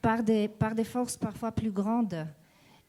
[0.01, 2.27] par des, par des forces parfois plus grandes.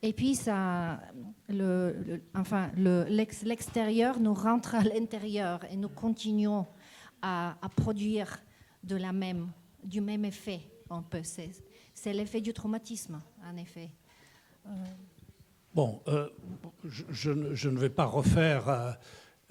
[0.02, 1.02] Et puis, ça,
[1.50, 6.66] le, enfin, l'extérieur nous rentre à l'intérieur et nous continuons
[7.22, 8.40] à, produire
[8.84, 9.50] de la même,
[9.84, 10.62] du même effet.
[10.90, 13.90] On peut, c'est l'effet du traumatisme, en effet.
[14.66, 14.70] Euh,
[15.78, 16.28] Bon, euh,
[16.84, 18.92] je, ne vais pas refaire euh,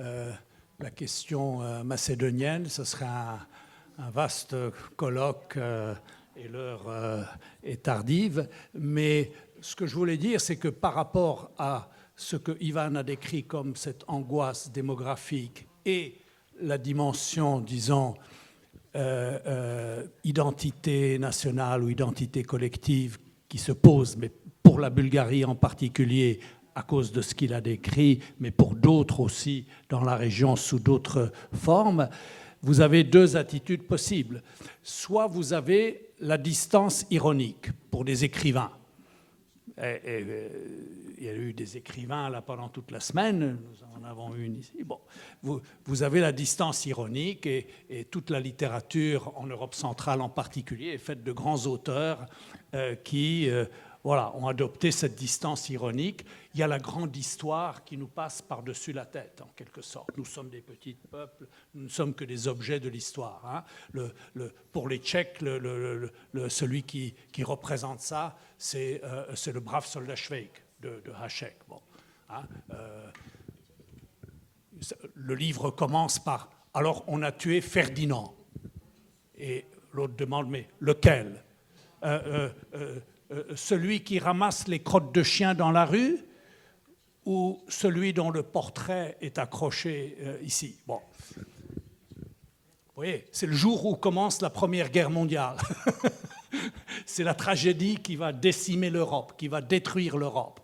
[0.01, 0.33] euh,
[0.81, 4.57] la question macédonienne, ce serait un, vaste
[4.97, 5.57] colloque
[6.37, 7.29] et l'heure
[7.63, 12.57] est tardive, mais ce que je voulais dire, c'est que par rapport à ce que
[12.61, 16.19] Ivan a décrit comme cette angoisse démographique et
[16.61, 18.17] la dimension, disons,
[20.25, 23.19] identité nationale ou identité collective
[23.49, 24.33] qui se pose, mais
[24.67, 26.41] pour la Bulgarie en particulier
[26.75, 30.81] à cause de ce qu'il a décrit, mais pour d'autres aussi dans la région sous
[30.81, 32.09] d'autres formes,
[32.63, 34.43] vous avez deux attitudes possibles.
[34.83, 38.73] Soit vous avez la distance ironique pour des écrivains.
[39.79, 40.49] Euh,
[41.19, 44.57] il y a eu des écrivains là pendant toute la semaine, nous en avons une
[44.57, 44.83] ici.
[44.85, 44.99] Bon,
[45.43, 47.69] vous, vous avez la distance ironique et,
[48.11, 52.27] toute la littérature en Europe centrale en particulier est faite de grands auteurs
[52.75, 53.65] euh, qui euh,
[54.07, 56.25] voilà, ont adopté cette distance ironique.
[56.55, 60.17] Il y a la grande histoire qui nous passe par-dessus la tête, en quelque sorte.
[60.17, 63.43] Nous sommes des petits peuples, nous ne sommes que des objets de l'histoire.
[63.45, 64.09] Hein.
[64.71, 70.53] Pour les Tchèques, celui qui, représente ça, c'est euh, le brave soldat Schweik
[70.83, 71.57] de, Hachek.
[71.69, 71.81] Bon,
[72.31, 72.45] hein.
[72.75, 73.11] euh,
[75.15, 78.37] le livre commence par Alors on a tué Ferdinand.
[79.37, 81.43] Et l'autre demande Mais lequel?
[82.05, 82.51] Euh,
[83.55, 86.19] celui qui ramasse les crottes de chiens dans la rue
[87.25, 90.77] ou celui dont le portrait est accroché euh, ici?
[90.87, 91.01] Bon.
[91.37, 95.57] Vous voyez, c'est le jour où commence la Première Guerre mondiale.
[97.07, 100.61] c'est la tragédie qui va décimer l'Europe, qui va détruire l'Europe.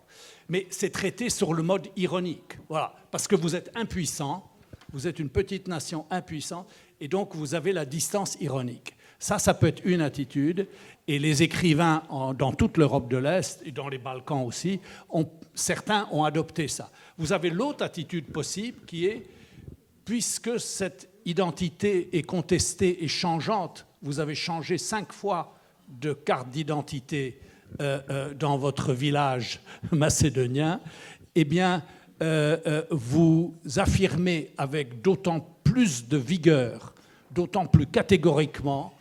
[0.49, 2.57] Mais c'est traité sur le mode ironique.
[2.69, 4.49] Voilà, parce que vous êtes impuissant,
[4.91, 6.67] vous êtes une petite nation impuissante,
[6.99, 8.95] et donc vous avez la distance ironique.
[9.19, 10.67] Ça, ça peut être une attitude.
[11.07, 12.03] Et les écrivains
[12.37, 14.79] dans toute l'Europe de l'Est et dans les Balkans aussi,
[15.53, 16.89] certains ont adopté ça.
[17.17, 19.25] Vous avez l'autre attitude possible qui est,
[20.05, 25.57] puisque cette identité est contestée et changeante, vous avez changé cinq fois
[25.89, 27.39] de carte d'identité
[27.81, 29.59] euh, euh, dans votre village
[29.91, 30.79] macédonien,
[31.35, 31.83] eh bien,
[32.89, 36.93] vous affirmez avec d'autant plus de vigueur,
[37.31, 38.93] d'autant plus catégoriquement,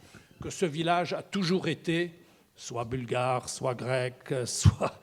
[0.43, 2.12] que ce village a toujours été
[2.57, 4.14] soit bulgare, soit grec,
[4.45, 5.01] soit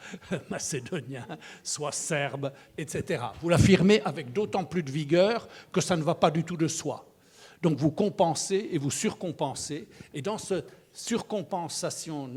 [0.49, 1.25] macédonien,
[1.63, 3.23] soit serbe, etc.
[3.41, 6.67] Vous l'affirmez avec d'autant plus de vigueur que ça ne va pas du tout de
[6.67, 7.05] soi.
[7.61, 9.87] Donc vous compensez et vous surcompensez.
[10.13, 12.29] Et dans cette surcompensation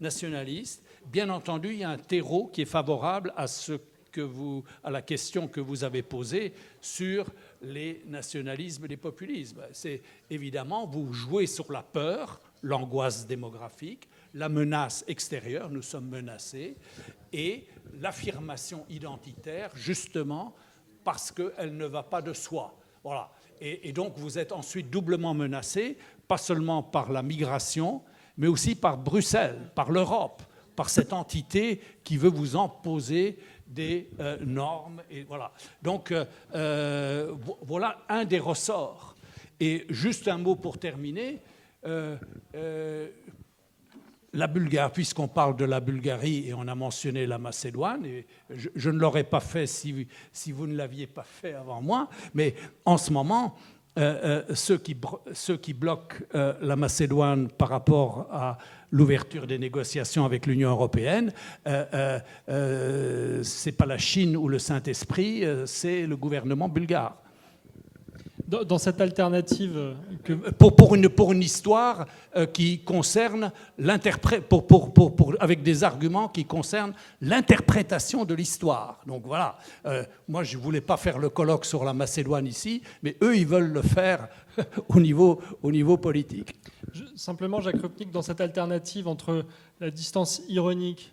[0.00, 3.78] nationaliste, bien entendu, il y a un terreau qui est favorable à, ce
[4.10, 7.26] que vous, à la question que vous avez posée sur
[7.62, 9.62] les nationalismes les populismes.
[9.72, 16.76] C'est évidemment, vous jouez sur la peur, l'angoisse démographique, la menace extérieure, nous sommes menacés,
[17.32, 17.66] et
[18.00, 20.54] l'affirmation identitaire, justement,
[21.04, 22.74] parce qu'elle ne va pas de soi.
[23.04, 23.30] Voilà.
[23.60, 25.96] Et, donc vous êtes ensuite doublement menacé,
[26.26, 28.02] pas seulement par la migration,
[28.36, 30.42] mais aussi par Bruxelles, par l'Europe,
[30.74, 33.38] par cette entité qui veut vous imposer
[33.72, 35.02] des euh, normes.
[35.10, 35.52] Et voilà.
[35.82, 39.16] Donc euh, euh, voilà un des ressorts.
[39.60, 41.40] Et juste un mot pour terminer.
[44.34, 48.90] la Bulgarie, puisqu'on parle de la Bulgarie et on a mentionné la Macédoine, et je,
[48.90, 52.54] ne l'aurais pas fait si, si vous ne l'aviez pas fait avant moi, mais
[52.86, 53.56] en ce moment,
[53.94, 54.96] ceux, qui,
[55.34, 58.56] ceux qui bloquent la Macédoine par rapport à
[58.92, 61.32] l'ouverture des négociations avec l'Union européenne,
[61.66, 62.18] euh, euh,
[62.48, 67.21] euh c'est pas la Chine ou le Saint-Esprit, c'est le gouvernement bulgare.
[68.46, 70.32] Dans, cette alternative que...
[70.32, 72.06] pour, pour, une, pour une histoire
[72.52, 79.00] qui concerne l'interprète, pour, pour, pour, avec des arguments qui concernent l'interprétation de l'histoire.
[79.06, 79.56] Donc voilà,
[80.28, 83.72] moi je voulais pas faire le colloque sur la Macédoine ici, mais eux ils veulent
[83.72, 84.28] le faire
[84.88, 86.54] au niveau, au niveau politique
[87.14, 89.44] simplement, Jacques Rupnik, dans cette alternative entre
[89.80, 91.12] la distance ironique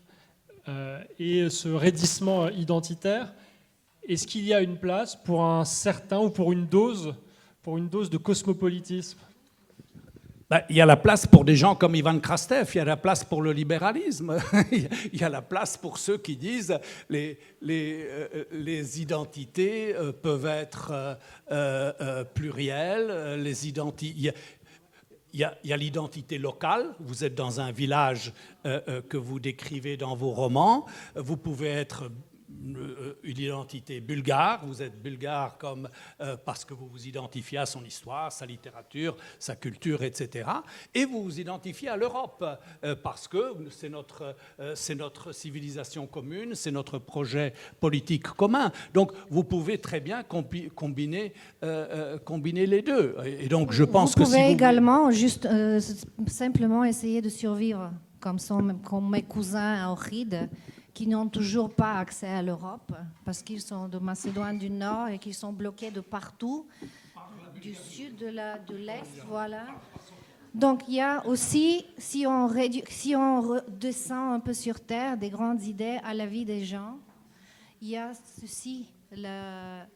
[0.68, 3.34] euh, et ce raidissement identitaire,
[4.08, 7.14] est-ce qu'il y a une place pour un certain ou pour une dose,
[7.62, 9.20] pour une dose de cosmopolitisme?
[10.50, 12.86] Ben, il y a la place pour des gens comme Ivan Krastev, il y a
[12.86, 14.36] la place pour le libéralisme,
[14.72, 16.76] il y a la place pour ceux qui disent
[17.08, 21.20] les, les, euh, les identités euh, peuvent être
[22.34, 24.34] plurielles, les identités
[25.34, 26.88] il y a, l'identité locale.
[27.00, 28.34] Vous êtes dans un village
[28.66, 30.86] euh, euh, que vous décrivez dans vos romans.
[31.16, 32.10] Vous pouvez être euh,
[33.24, 34.66] une identité bulgare.
[34.66, 35.90] Vous êtes bulgare comme,
[36.22, 40.50] euh, parce que vous vous identifiez à son histoire, sa littérature, sa culture, etc.
[40.94, 42.44] Et vous vous identifiez à l'Europe
[42.84, 44.36] euh, parce que c'est notre,
[44.76, 48.72] c'est notre civilisation commune, c'est notre projet politique commun.
[48.94, 51.34] Donc vous pouvez très bien combiner,
[52.26, 53.16] combiner les deux.
[53.26, 55.48] Et donc je pense vous que pouvez également juste
[56.28, 60.50] simplement essayer de survivre comme, son, comme mes cousins à Ohrid
[61.00, 62.92] qui n'ont toujours pas accès à l'Europe
[63.24, 66.68] parce qu'ils sont de Macédoine du Nord et qui sont bloqués de partout,
[67.62, 69.64] du sud, de l'Est, voilà.
[70.54, 75.64] Donc il y a aussi, si on, on descend un peu sur Terre, des grandes
[75.64, 76.98] idées à la vie des gens,
[77.82, 78.86] il y a ceci,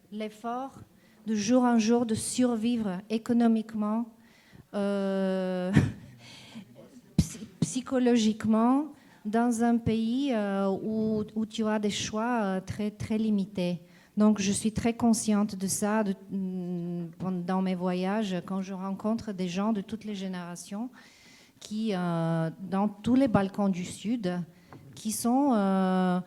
[0.10, 0.72] l'effort
[1.28, 4.06] de jour en jour de survivre économiquement,
[4.74, 5.70] euh,
[7.60, 8.88] psychologiquement,
[9.26, 13.80] dans un pays euh, où, où, tu as des choix euh, très, très limités.
[14.17, 17.05] Donc, je suis très consciente de ça mm,
[17.45, 20.89] dans mes voyages, quand je rencontre des gens de toutes les générations
[21.59, 24.41] qui, euh, dans tous les Balkans du Sud,
[24.95, 26.21] qui sont.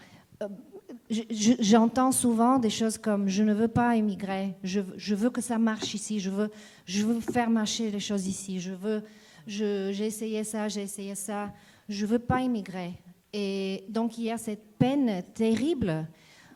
[1.09, 5.57] J'entends souvent des choses comme je ne veux pas émigrer, je, je, veux que ça
[5.57, 6.51] marche ici, je veux,
[6.85, 9.05] je veux faire marcher les choses ici, je veux,
[9.47, 11.53] j'ai essayé ça, j'ai essayé ça
[11.89, 12.95] je ne veux pas immigrer.
[13.33, 16.09] Et donc il y a cette peine terrible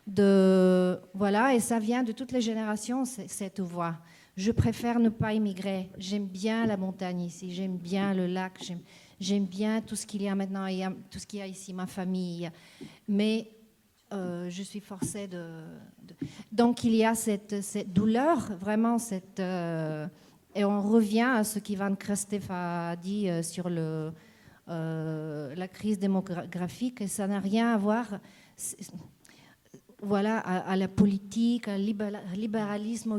[0.07, 0.99] de...
[1.15, 3.97] Voilà, et ça vient de toutes les générations, cette voix.
[4.37, 5.91] Je préfère ne pas immigrer.
[5.99, 8.59] J'aime bien la montagne ici, j'aime bien le lac,
[9.21, 10.67] j'aime bien tout ce qu'il y a maintenant,
[11.11, 12.51] tout ce qu'il y a ici, ma famille.
[13.07, 13.51] Mais
[14.13, 15.45] euh, je suis forcée de,
[16.51, 19.41] Donc il y a cette, cette douleur, vraiment cette...
[19.41, 20.07] Euh,
[20.55, 24.13] et on revient à ce qu'Ivan Krestev a dit euh, sur le,
[24.71, 28.07] euh, la crise démographique, ça n'a rien à voir
[30.03, 33.19] voilà, à, la politique, au libéralisme.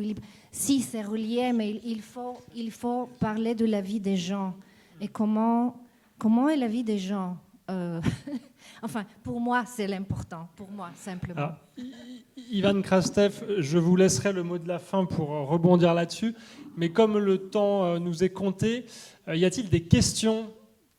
[0.52, 4.56] Si, c'est relié, mais il faut, il faut parler de la vie des gens.
[5.00, 5.76] Et comment,
[6.18, 7.38] comment est la vie des gens
[7.70, 8.02] euh,
[8.84, 11.52] Enfin, pour moi, c'est l'important, pour moi, simplement.
[12.50, 16.34] Ivan Krastev, je vous laisserai le mot de la fin pour rebondir là-dessus.
[16.78, 18.86] Mais comme le temps euh, nous est compté,
[19.28, 20.50] y a-t-il des questions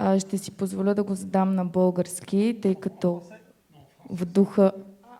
[0.00, 3.22] А, ще си позволя да го задам на български, тъй като
[4.10, 4.72] в духа...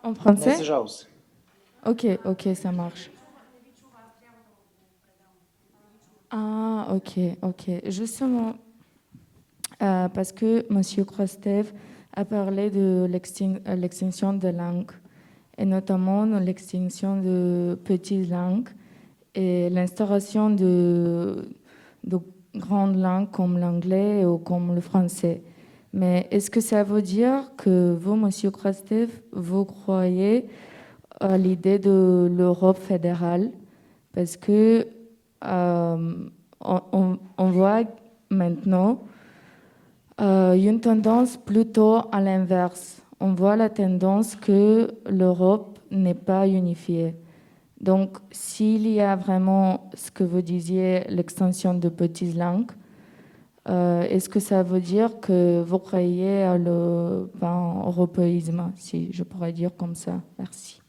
[0.03, 1.07] En français Messagehouse.
[1.85, 3.09] Ok, ok, ça marche.
[6.29, 7.11] Ah, ok,
[7.41, 7.63] ok.
[7.99, 8.49] Justement,
[9.81, 11.05] euh, parce que M.
[11.05, 11.73] Krostev
[12.13, 14.91] a parlé de l'extin- euh, l'extinction des langues,
[15.57, 18.69] et notamment de l'extinction de petites langues
[19.35, 21.49] et l'instauration de,
[22.03, 22.17] de
[22.54, 25.42] grandes langues comme l'anglais ou comme le français.
[25.92, 28.50] Mais est-ce que ça veut dire que vous, M.
[28.50, 30.48] Krostev, vous croyez
[31.20, 33.50] à l'idée de l'Europe fédérale?
[34.14, 34.86] Parce que
[35.44, 36.28] euh,
[36.62, 37.82] on voit
[38.30, 39.02] maintenant
[40.20, 43.02] euh, une tendance plutôt à l'inverse.
[43.20, 47.14] On voit la tendance que l'Europe n'est pas unifiée.
[47.82, 52.70] Donc, s'il y a vraiment ce que vous disiez, l'extension de petites langues,
[53.68, 59.24] euh, est-ce que ça veut dire que vous croyez à le ben, européisme, si je
[59.24, 60.20] pourrais dire comme ça?
[60.38, 60.80] Merci.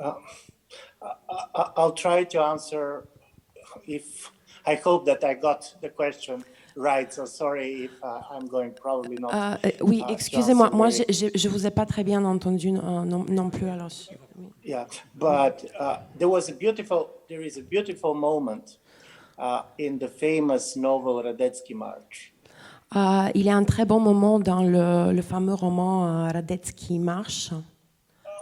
[0.00, 0.14] Uh,
[1.00, 1.14] I-
[1.54, 3.04] I- I'll try to answer
[3.86, 4.32] if,
[4.66, 6.44] I hope that I got the question
[6.76, 9.32] right, so sorry if uh, I'm going probably not.
[9.34, 13.04] Euh, oui, uh, excusez-moi, moi j'ai- je ne vous ai pas très bien entendu euh,
[13.04, 13.68] non, non plus.
[13.68, 13.88] Alors,
[14.36, 14.46] oui.
[14.64, 18.78] Yeah, but uh, there was a beautiful, there is a beautiful moment
[19.38, 22.32] uh, in the famous novel Radetzky March.
[22.94, 26.98] Euh, il y a un très bon moment dans le, le fameux roman euh, Radetzky
[26.98, 27.50] Marche.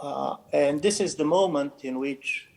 [0.03, 2.47] Uh, and this is the moment in which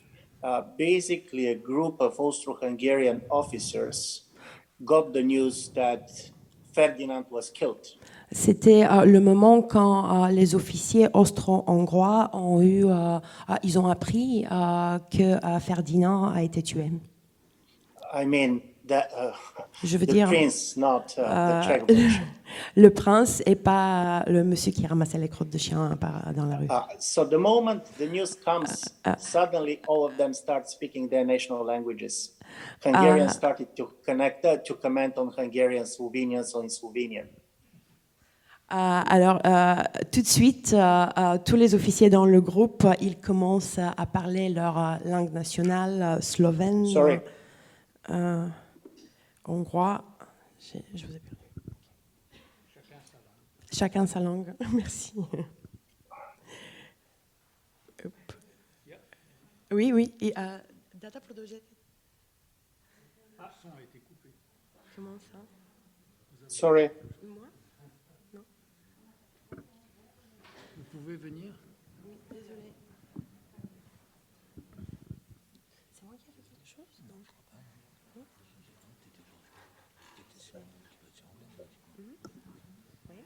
[0.42, 4.23] uh, basically a group of Austro-Hungarian officers
[4.82, 6.06] got the news that
[6.72, 7.86] Ferdinand was killed.
[8.32, 13.86] C'était euh, le moment quand euh, les officiers austro-hongrois ont eu, euh, euh, ils ont
[13.86, 16.90] appris euh, que euh, Ferdinand a été tué.
[18.12, 21.78] I mean, Je veux the dire, prince, not uh, euh,
[22.76, 25.96] le prince et pas le monsieur qui ramassait les crottes de chien
[26.36, 26.66] dans la rue.
[26.66, 28.84] Uh, so the moment the news comes,
[29.16, 32.32] suddenly all of them start speaking their national languages.
[32.84, 37.26] Hungarians started to connect, uh, to comment on Hungarian, Slovenians on Slovenian.
[38.68, 39.40] Alors,
[40.10, 44.98] tout de suite, euh, tous les officiers dans le groupe, ils commencent à parler leur
[45.04, 47.20] langue nationale slovène, Sorry.
[48.10, 48.46] euh,
[49.44, 50.04] hongrois.
[50.60, 51.36] Je vous ai perdu.
[53.72, 54.54] Chacun sa langue.
[54.72, 55.12] Merci.
[58.04, 58.12] Hop.
[59.72, 60.14] Oui, oui.
[60.20, 60.58] Et, euh,
[60.94, 61.60] data produce-
[64.94, 65.38] Comment ça?
[66.46, 66.88] Sorry.
[67.24, 67.48] Moi?
[70.76, 71.54] Vous pouvez venir
[72.30, 72.72] Désolée.
[75.92, 77.64] C'est moi qui ai fait quelque chose Non, je crois pas.
[78.20, 78.26] Non
[81.98, 82.14] Mhm.
[83.10, 83.24] Oui.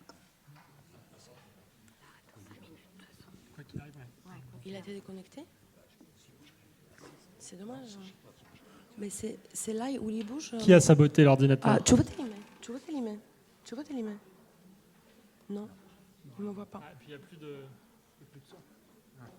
[4.64, 5.45] Il a déconnecté
[7.39, 7.97] C'est dommage.
[7.97, 8.28] Hein.
[8.99, 10.51] Mais c'est là où il bouge.
[10.55, 10.59] Euh.
[10.59, 12.05] Qui a saboté l'ordinateur ah, Tu vois
[12.61, 12.80] Tu vois
[13.64, 13.84] Tu vois
[15.49, 15.68] Non,
[16.39, 16.82] il ne me voit pas.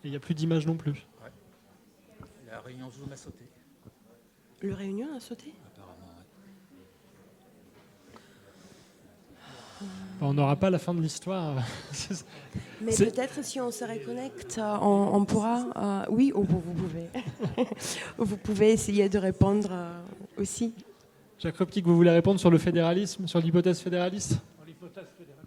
[0.03, 1.05] Et il n'y a plus d'image non plus.
[2.47, 3.45] La réunion Zoom a sauté.
[4.61, 5.53] Le réunion a sauté?
[10.21, 11.55] On n'aura pas la fin de l'histoire.
[12.81, 15.65] Mais peut-être si on se reconnecte, euh, on, on pourra.
[15.75, 17.07] euh, oui, ou vous, pouvez.
[18.17, 19.99] vous pouvez essayer de répondre euh,
[20.37, 20.73] aussi.
[21.39, 24.39] Jacques Reptic, vous voulez répondre sur le fédéralisme, sur l'hypothèse fédéraliste?
[24.67, 25.39] L'hypothèse fédéraliste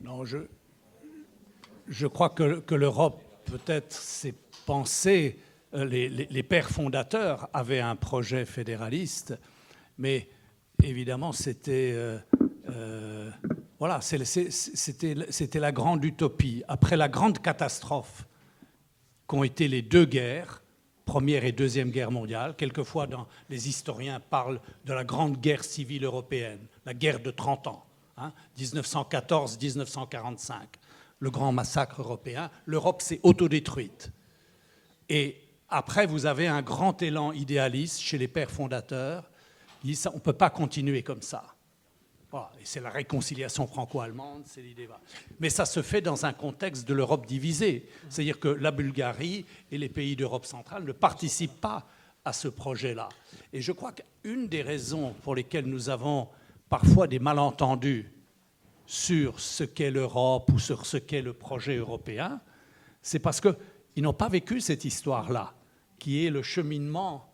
[0.00, 0.38] Non, je,
[1.88, 4.34] je crois que, que l'Europe, peut-être, s'est
[4.66, 5.38] pensée,
[5.72, 9.36] les, les- les pères fondateurs avaient un projet fédéraliste,
[9.98, 10.28] mais
[10.82, 11.92] évidemment, c'était.
[11.94, 12.18] euh,
[12.70, 13.30] euh,
[13.78, 16.62] voilà, c'était la grande utopie.
[16.66, 18.26] Après la grande catastrophe
[19.26, 20.62] qu'ont été les deux guerres,
[21.04, 22.56] Première et Deuxième Guerre mondiale.
[22.56, 23.06] Quelquefois,
[23.48, 27.86] les historiens parlent de la Grande Guerre civile européenne, la guerre de 30 ans,
[28.16, 30.54] hein, 1914-1945,
[31.20, 32.50] le grand massacre européen.
[32.64, 34.10] L'Europe s'est autodétruite.
[35.08, 39.30] Et après, vous avez un grand élan idéaliste chez les pères fondateurs
[39.80, 41.44] qui disent ça, on ne peut pas continuer comme ça.
[42.30, 44.88] Voilà, et c'est la réconciliation franco-allemande, c'est l'idée.
[45.38, 47.88] Mais ça se fait dans un contexte de l'Europe divisée.
[48.08, 51.86] C'est-à-dire que la Bulgarie et les pays d'Europe centrale ne participent pas
[52.24, 53.08] à ce projet-là.
[53.52, 56.28] Et je crois qu'une des raisons pour lesquelles nous avons
[56.68, 58.10] parfois des malentendus
[58.86, 62.40] sur ce qu'est l'Europe ou sur ce qu'est le projet européen,
[63.02, 65.54] c'est parce qu'ils n'ont pas vécu cette histoire-là,
[65.98, 67.32] qui est le cheminement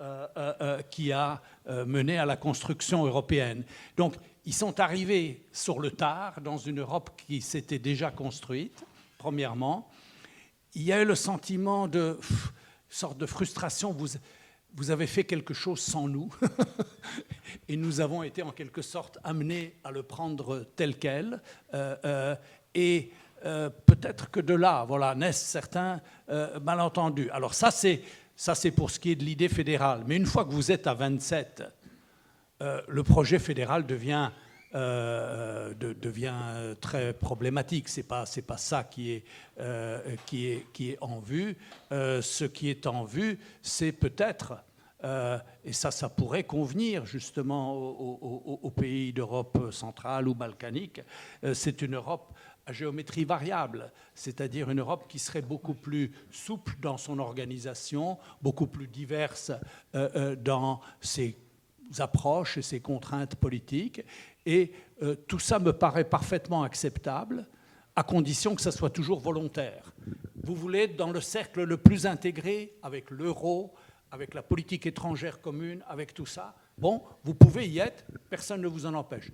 [0.00, 3.62] euh, euh, euh, qui a mené à la construction européenne.
[3.96, 4.14] Donc,
[4.44, 8.84] ils sont arrivés sur le tard dans une Europe qui s'était déjà construite,
[9.18, 9.88] premièrement.
[10.74, 12.18] Il y a eu le sentiment de
[12.88, 13.92] sorte de frustration.
[13.92, 14.08] Vous,
[14.74, 16.34] vous avez fait quelque chose sans nous,
[17.68, 21.40] et nous avons été en quelque sorte amenés à le prendre tel quel.
[22.74, 26.00] et peut-être que de là, voilà, naissent certains
[26.60, 27.30] malentendus.
[27.30, 28.02] Alors ça, c'est
[28.42, 30.02] ça, c'est pour ce qui est de l'idée fédérale.
[30.04, 31.62] Mais une fois que vous êtes à 27,
[32.60, 34.32] euh, le projet fédéral devient,
[34.74, 37.88] euh, devient très problématique.
[37.88, 39.24] Ce n'est pas, pas ça qui est,
[39.60, 41.56] euh, qui, est, qui est en vue.
[41.92, 44.54] ce qui est en vue, c'est peut-être,
[45.64, 51.00] et ça, ça pourrait convenir justement aux pays d'Europe centrale ou balkanique,
[51.52, 52.32] c'est une Europe
[52.66, 58.66] à géométrie variable, c'est-à-dire une Europe qui serait beaucoup plus souple dans son organisation, beaucoup
[58.66, 59.50] plus diverse
[59.94, 61.36] euh, euh, dans ses
[61.98, 64.02] approches et ses contraintes politiques.
[64.46, 64.72] Et
[65.02, 67.46] euh, tout ça me paraît parfaitement acceptable,
[67.96, 69.92] à condition que ça soit toujours volontaire.
[70.36, 73.74] Vous voulez être dans le cercle le plus intégré avec l'euro,
[74.10, 76.54] avec la politique étrangère commune, avec tout ça?
[76.78, 79.30] Bon, vous pouvez y être, personne ne vous en empêche.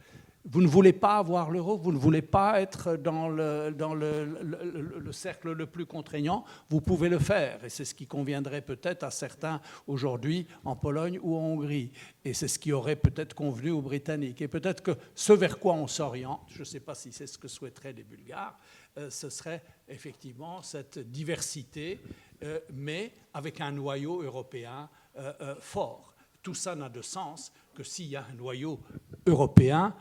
[0.51, 5.13] Vous ne voulez pas avoir l'euro, vous ne voulez pas être dans, le, dans le,
[5.13, 7.63] cercle le plus contraignant, vous pouvez le faire.
[7.65, 11.93] Et c'est ce qui conviendrait peut-être à certains aujourd'hui en Pologne ou en Hongrie.
[12.25, 14.41] Et c'est ce qui aurait peut-être convenu aux Britanniques.
[14.41, 17.37] Et peut-être que ce vers quoi on s'oriente, je ne sais pas si c'est ce
[17.37, 18.59] que souhaiteraient les Bulgares,
[18.97, 22.01] euh, ce serait effectivement cette diversité,
[22.43, 24.89] euh, mais avec un noyau européen
[25.19, 26.15] euh, fort.
[26.43, 28.81] Tout ça n'a de sens que s'il y a un noyau
[29.27, 29.95] européen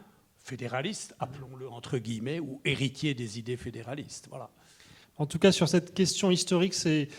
[0.48, 4.28] fédéraliste, appelons-le entre guillemets, ou héritier des idées fédéralistes.
[4.30, 4.49] Voilà.
[5.18, 7.10] En tout cas, sur cette question historique, c'est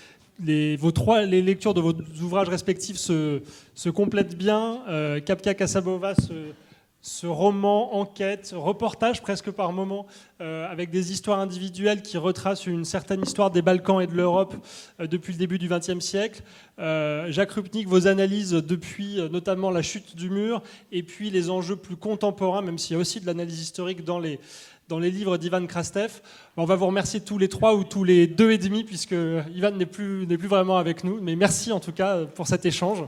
[0.45, 3.43] les, vos trois, les lectures de vos ouvrages respectifs se,
[3.75, 4.83] se complètent bien.
[4.89, 6.53] Euh, Kapka se
[7.01, 10.07] ce roman, enquête, reportage presque par moment,
[10.41, 14.55] euh, avec des histoires individuelles qui retracent une certaine histoire des Balkans et de l'Europe
[15.01, 16.43] euh, depuis le début du XXe siècle.
[16.81, 21.77] Euh, Jacques Rupnik, vos analyses depuis notamment la chute du mur et puis les enjeux
[21.77, 24.41] plus contemporains, même s'il y a aussi de l'analyse historique dans les,
[24.89, 26.21] dans les livres d'Ivan Krastev.
[26.57, 29.15] On va vous remercier tous les trois ou tous les deux et demi, puisque
[29.55, 31.21] Ivan n'est plus, plus vraiment avec nous.
[31.21, 33.05] Mais merci en tout cas pour cet échange.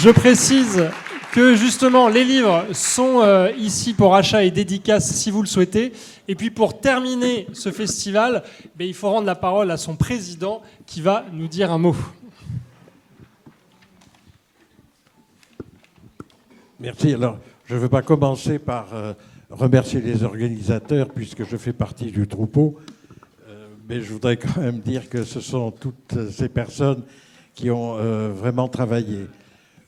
[0.00, 0.84] Je précise
[1.32, 5.92] que justement les livres sont euh, ici pour achat et dédicace si vous le souhaitez.
[6.28, 8.44] Et puis pour terminer ce festival,
[8.76, 11.96] ben, il faut rendre la parole à son président qui va nous dire un mot.
[16.78, 17.14] Merci.
[17.14, 19.14] Alors, je ne veux pas commencer par euh,
[19.50, 22.78] remercier les organisateurs puisque je fais partie du troupeau,
[23.48, 27.02] euh, mais je voudrais quand même dire que ce sont toutes ces personnes
[27.52, 27.96] qui ont
[28.32, 29.26] vraiment travaillé.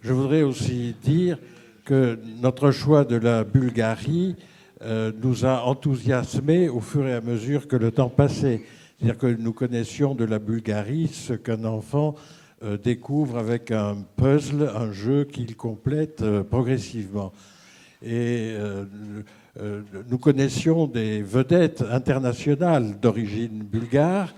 [0.02, 1.36] Je voudrais aussi dire
[1.84, 4.34] que notre choix de la Bulgarie
[4.80, 8.62] euh, nous a enthousiasmés au fur et à mesure que le temps passait.
[8.96, 12.14] C'est-à-dire que nous connaissions de la Bulgarie ce qu'un enfant
[12.62, 17.32] euh, découvre avec un puzzle, un jeu qu'il complète euh, progressivement.
[18.02, 18.54] Et
[20.08, 24.34] nous connaissions des vedettes internationales d'origine bulgare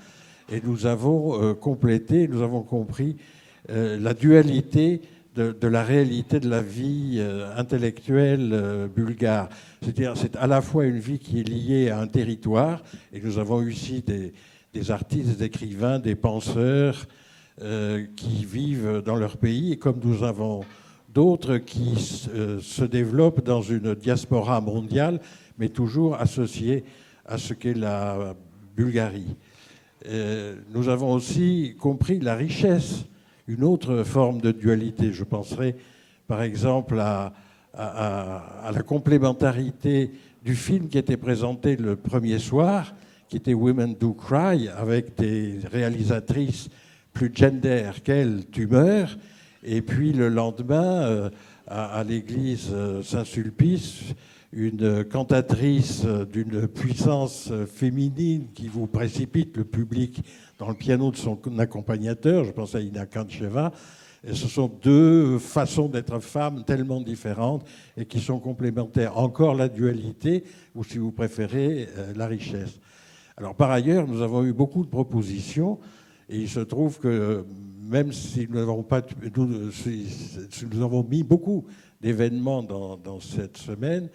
[0.50, 3.16] et nous avons complété, nous avons compris
[3.68, 5.00] la dualité
[5.34, 9.48] de, la réalité de la vie euh, intellectuelle euh, bulgare.
[9.82, 12.82] C'est à la fois une vie qui est liée à un territoire,
[13.12, 17.06] et nous avons ici des, artistes, des écrivains, des penseurs
[17.62, 20.64] euh, qui vivent dans leur pays, et comme nous avons
[21.12, 25.20] d'autres qui se développent dans une diaspora mondiale,
[25.58, 26.84] mais toujours associée
[27.26, 28.34] à ce qu'est la
[28.74, 29.36] Bulgarie.
[30.72, 33.04] nous avons aussi compris la richesse
[33.46, 35.12] une autre forme de dualité.
[35.12, 35.76] Je penserai
[36.26, 37.32] par exemple à,
[37.74, 40.10] la complémentarité
[40.44, 42.94] du film qui était présenté le premier soir,
[43.28, 46.68] qui était Women Do Cry, avec des réalisatrices
[47.12, 49.16] plus gender qu'elle, Tumeur,
[49.64, 51.30] et puis le lendemain, euh,
[51.66, 54.14] à, l'église euh, Saint-Sulpice,
[54.52, 60.22] une cantatrice d'une puissance féminine qui vous précipite le public
[60.58, 63.72] dans le piano de son accompagnateur, je pense à Ina Kantcheva.
[64.24, 67.66] Et ce sont deux façons d'être femme tellement différentes
[67.96, 69.18] et qui sont complémentaires.
[69.18, 70.44] Encore la dualité,
[70.76, 72.78] ou si vous préférez, euh, la richesse.
[73.36, 75.80] Alors par ailleurs, nous avons eu beaucoup de propositions
[76.28, 77.44] et il se trouve que
[77.80, 79.02] même si nous n'avons pas,
[79.36, 81.66] nous, avons mis beaucoup
[82.00, 84.08] d'événements dans, cette semaine,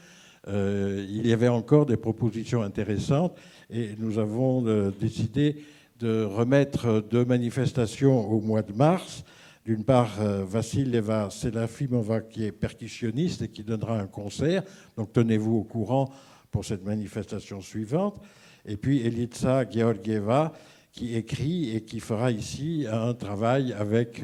[0.48, 3.38] euh, il y avait encore des propositions intéressantes
[3.70, 5.58] et nous avons euh, décidé
[6.00, 9.24] de remettre deux manifestations au mois de mars.
[9.66, 14.64] D'une part, euh, Vassileva Selafimova, qui est percussionniste et qui donnera un concert.
[14.96, 16.10] Donc tenez-vous au courant
[16.50, 18.22] pour cette manifestation suivante.
[18.66, 20.54] Et puis Elitsa Georgieva,
[20.94, 24.24] qui écrit et qui fera ici un travail avec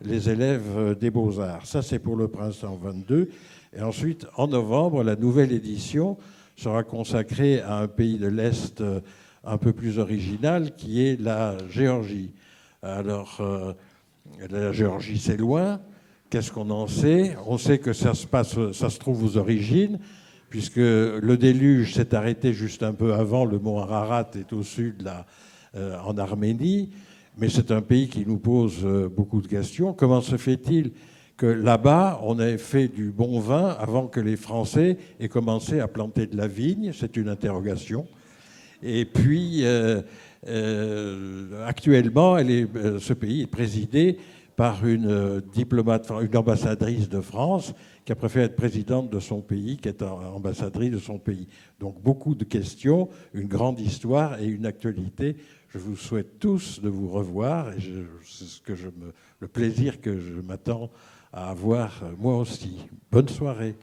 [0.00, 1.66] les élèves des beaux-arts.
[1.66, 3.28] Ça, c'est pour le printemps 22.
[3.76, 6.16] Et ensuite, en novembre, la nouvelle édition
[6.56, 9.00] sera consacrée à un pays de l'Est euh,
[9.44, 12.32] un peu plus original, qui est la Géorgie.
[12.82, 13.74] Alors, euh,
[14.48, 15.78] la Géorgie, c'est loin.
[16.30, 17.36] Qu'est-ce qu'on en sait?
[17.46, 19.98] On sait que ça se passe, ça se trouve aux origines,
[20.48, 23.44] puisque le déluge s'est arrêté juste un peu avant.
[23.44, 25.26] Le mont Ararat est au sud, là,
[25.74, 26.92] euh, en Arménie.
[27.36, 28.82] Mais c'est un pays qui nous pose
[29.14, 29.92] beaucoup de questions.
[29.92, 30.92] Comment se fait-il
[31.36, 35.88] que là-bas, on ait fait du bon vin avant que les Français aient commencé à
[35.88, 38.06] planter de la vigne C'est une interrogation.
[38.82, 40.00] Et puis, euh,
[40.48, 44.18] euh, actuellement, euh, ce pays est présidé
[44.54, 47.74] par une diplomate, une ambassadrice de France
[48.06, 51.48] qui a préféré être présidente de son pays, qui est ambassadrice de son pays.
[51.78, 55.36] Donc beaucoup de questions, une grande histoire et une actualité.
[55.68, 57.80] Je vous souhaite tous de vous revoir et
[58.24, 58.88] c'est ce que je
[59.40, 60.90] le plaisir que je m'attends
[61.36, 62.88] à avoir moi aussi.
[63.12, 63.76] Bonne soirée.